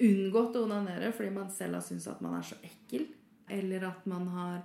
unngått 0.00 0.56
å 0.56 0.62
onanere 0.64 1.10
fordi 1.12 1.32
man 1.34 1.50
selv 1.52 1.76
har 1.76 1.84
syntes 1.84 2.08
at 2.08 2.22
man 2.24 2.38
er 2.38 2.46
så 2.48 2.56
ekkel. 2.64 3.08
Eller 3.50 3.84
at 3.88 4.04
man 4.08 4.28
har 4.30 4.60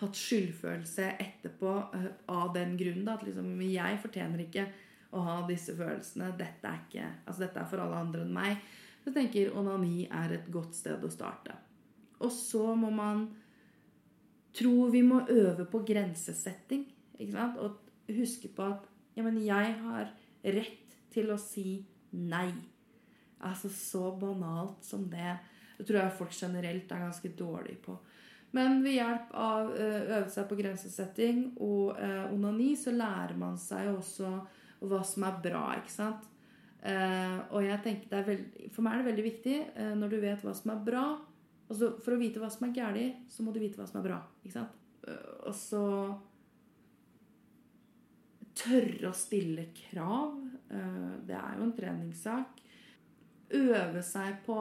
hatt 0.00 0.16
skyldfølelse 0.16 1.10
etterpå 1.20 1.74
uh, 1.94 2.10
av 2.34 2.54
den 2.56 2.74
grunn. 2.80 3.06
At 3.12 3.22
liksom, 3.26 3.52
jeg 3.62 4.00
fortjener 4.02 4.46
ikke 4.46 4.66
å 5.14 5.22
ha 5.26 5.40
disse 5.46 5.76
følelsene. 5.78 6.32
Dette 6.38 6.66
er, 6.66 6.82
ikke, 6.86 7.10
altså, 7.24 7.44
dette 7.44 7.62
er 7.62 7.70
for 7.70 7.84
alle 7.84 8.02
andre 8.06 8.24
enn 8.26 8.34
meg. 8.34 8.58
Så 9.00 9.12
jeg 9.12 9.16
tenker 9.20 9.54
onani 9.56 10.08
er 10.10 10.34
et 10.36 10.50
godt 10.52 10.74
sted 10.76 11.04
å 11.06 11.12
starte. 11.12 11.54
Og 12.20 12.32
så 12.34 12.74
må 12.76 12.90
man 12.92 13.28
tror 14.56 14.90
vi 14.90 15.02
må 15.06 15.22
øve 15.28 15.66
på 15.70 15.82
grensesetting. 15.86 16.86
Ikke 17.18 17.36
sant? 17.36 17.58
Og 17.58 18.14
huske 18.16 18.50
på 18.54 18.66
at 18.66 18.86
ja, 19.16 19.22
men 19.22 19.38
jeg 19.44 19.74
har 19.82 20.12
rett 20.44 20.98
til 21.12 21.32
å 21.32 21.38
si 21.40 21.80
nei. 22.16 22.50
Altså 23.40 23.70
så 23.72 24.10
banalt 24.20 24.84
som 24.84 25.06
det. 25.10 25.36
Det 25.78 25.86
tror 25.88 26.02
jeg 26.02 26.16
folk 26.18 26.34
generelt 26.36 26.92
er 26.92 27.04
ganske 27.06 27.32
dårlige 27.38 27.82
på. 27.86 27.96
Men 28.56 28.80
ved 28.82 28.96
hjelp 28.98 29.30
av 29.38 29.70
å 29.70 29.76
øve 29.78 30.24
seg 30.32 30.48
på 30.50 30.58
grensesetting 30.58 31.44
og 31.62 32.00
eh, 32.02 32.32
onani, 32.34 32.72
så 32.76 32.92
lærer 32.94 33.36
man 33.38 33.54
seg 33.60 33.92
også 33.92 34.32
hva 34.80 35.00
som 35.06 35.26
er 35.28 35.38
bra, 35.44 35.64
ikke 35.78 35.92
sant. 35.92 36.26
Eh, 36.82 37.36
og 37.52 37.62
jeg 37.62 37.82
tenker 37.84 38.08
det 38.08 38.18
er 38.18 38.28
veldig, 38.30 38.68
For 38.72 38.82
meg 38.82 38.94
er 38.94 39.02
det 39.02 39.08
veldig 39.10 39.24
viktig 39.26 39.56
eh, 39.60 39.90
når 40.00 40.14
du 40.14 40.18
vet 40.22 40.44
hva 40.46 40.54
som 40.56 40.72
er 40.74 40.82
bra. 40.86 41.04
Altså, 41.70 41.92
for 42.02 42.16
å 42.16 42.18
vite 42.18 42.42
hva 42.42 42.50
som 42.50 42.66
er 42.66 42.74
galt, 42.74 43.26
så 43.30 43.44
må 43.46 43.54
du 43.54 43.60
vite 43.62 43.78
hva 43.78 43.86
som 43.86 44.00
er 44.00 44.08
bra. 44.08 44.18
ikke 44.42 44.56
sant? 44.56 44.78
Eh, 45.06 45.32
og 45.46 45.54
så 45.54 45.84
tørre 48.58 49.10
å 49.12 49.16
stille 49.16 49.68
krav. 49.76 50.34
Eh, 50.66 51.12
det 51.28 51.36
er 51.38 51.58
jo 51.58 51.68
en 51.68 51.76
treningssak. 51.76 52.58
Øve 53.60 54.02
seg 54.06 54.42
på 54.46 54.58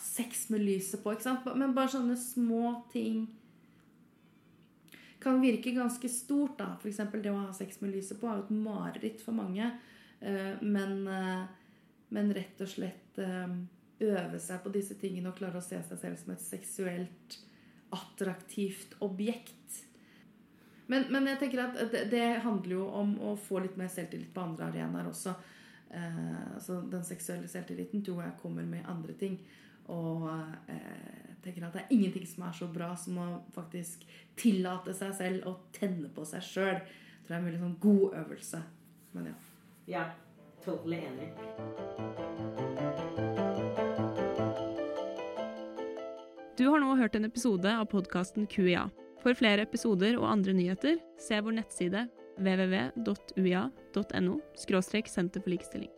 sex 0.00 0.48
med 0.52 0.64
lyset 0.64 1.02
på, 1.04 1.12
ikke 1.12 1.28
sant? 1.28 1.46
Men 1.56 1.76
bare 1.76 1.92
sånne 1.92 2.16
små 2.20 2.72
ting 2.92 3.26
kan 5.20 5.40
virke 5.42 5.74
ganske 5.76 6.08
stort. 6.12 6.56
da. 6.62 6.72
F.eks. 6.80 7.04
det 7.12 7.32
å 7.32 7.44
ha 7.44 7.52
sex 7.56 7.82
med 7.84 7.92
lyset 7.92 8.20
på 8.20 8.28
er 8.30 8.40
jo 8.40 8.46
et 8.46 8.56
mareritt 8.56 9.24
for 9.24 9.36
mange. 9.36 9.68
Eh, 10.24 10.56
men, 10.64 11.02
men 12.08 12.36
rett 12.40 12.64
og 12.64 12.72
slett 12.72 13.20
øve 14.00 14.38
seg 14.42 14.62
på 14.62 14.72
disse 14.74 14.96
tingene 15.00 15.30
og 15.30 15.38
klare 15.38 15.60
å 15.60 15.64
se 15.64 15.78
seg 15.82 16.00
selv 16.00 16.20
som 16.20 16.32
et 16.34 16.44
seksuelt 16.44 17.38
attraktivt 17.94 18.96
objekt. 19.04 19.82
Men, 20.86 21.06
men 21.10 21.26
jeg 21.30 21.40
tenker 21.40 21.64
at 21.64 21.78
det, 21.92 22.06
det, 22.12 22.24
handler 22.44 22.76
jo 22.76 22.86
om 22.94 23.14
å 23.24 23.34
få 23.40 23.62
litt 23.64 23.78
mer 23.78 23.90
selvtillit 23.90 24.34
på 24.34 24.44
andre 24.44 24.70
arenaer 24.70 25.08
også. 25.10 25.34
Eh, 25.90 26.42
altså 26.54 26.80
Den 26.90 27.06
seksuelle 27.06 27.50
selvtilliten 27.50 28.04
tror 28.06 28.22
jeg 28.22 28.38
kommer 28.42 28.66
med 28.68 28.86
andre 28.90 29.16
ting. 29.18 29.40
Og 29.94 30.28
eh, 30.70 31.32
tenker 31.42 31.66
at 31.66 31.78
det 31.78 31.84
er 31.84 31.96
ingenting 31.96 32.26
som 32.26 32.46
er 32.46 32.54
så 32.58 32.70
bra 32.70 32.92
som 32.98 33.18
å 33.22 33.26
faktisk 33.54 34.06
tillate 34.38 34.94
seg 34.98 35.14
selv 35.18 35.50
å 35.50 35.56
tenne 35.74 36.10
på 36.14 36.26
seg 36.26 36.46
sjøl. 36.46 36.80
Tror 37.26 37.34
jeg 37.34 37.38
er 37.38 37.42
en 37.42 37.50
veldig 37.50 37.64
sånn 37.64 37.80
god 37.82 38.20
øvelse. 38.22 38.62
Men 39.16 39.32
ja. 39.32 39.36
Ja, 39.86 40.06
totally 40.64 41.04
enig. 41.06 42.25
Du 46.56 46.68
har 46.72 46.80
nå 46.80 46.94
hørt 46.96 47.16
en 47.18 47.26
episode 47.28 47.68
av 47.68 47.84
podkasten 47.92 48.46
QIA. 48.48 48.86
For 49.20 49.36
flere 49.36 49.66
episoder 49.66 50.16
og 50.16 50.30
andre 50.30 50.54
nyheter, 50.56 50.96
se 51.20 51.36
vår 51.44 51.58
nettside 51.58 52.06
www.uia.no– 52.40 54.38
senter 55.12 55.44
for 55.44 55.52
likestilling. 55.52 55.95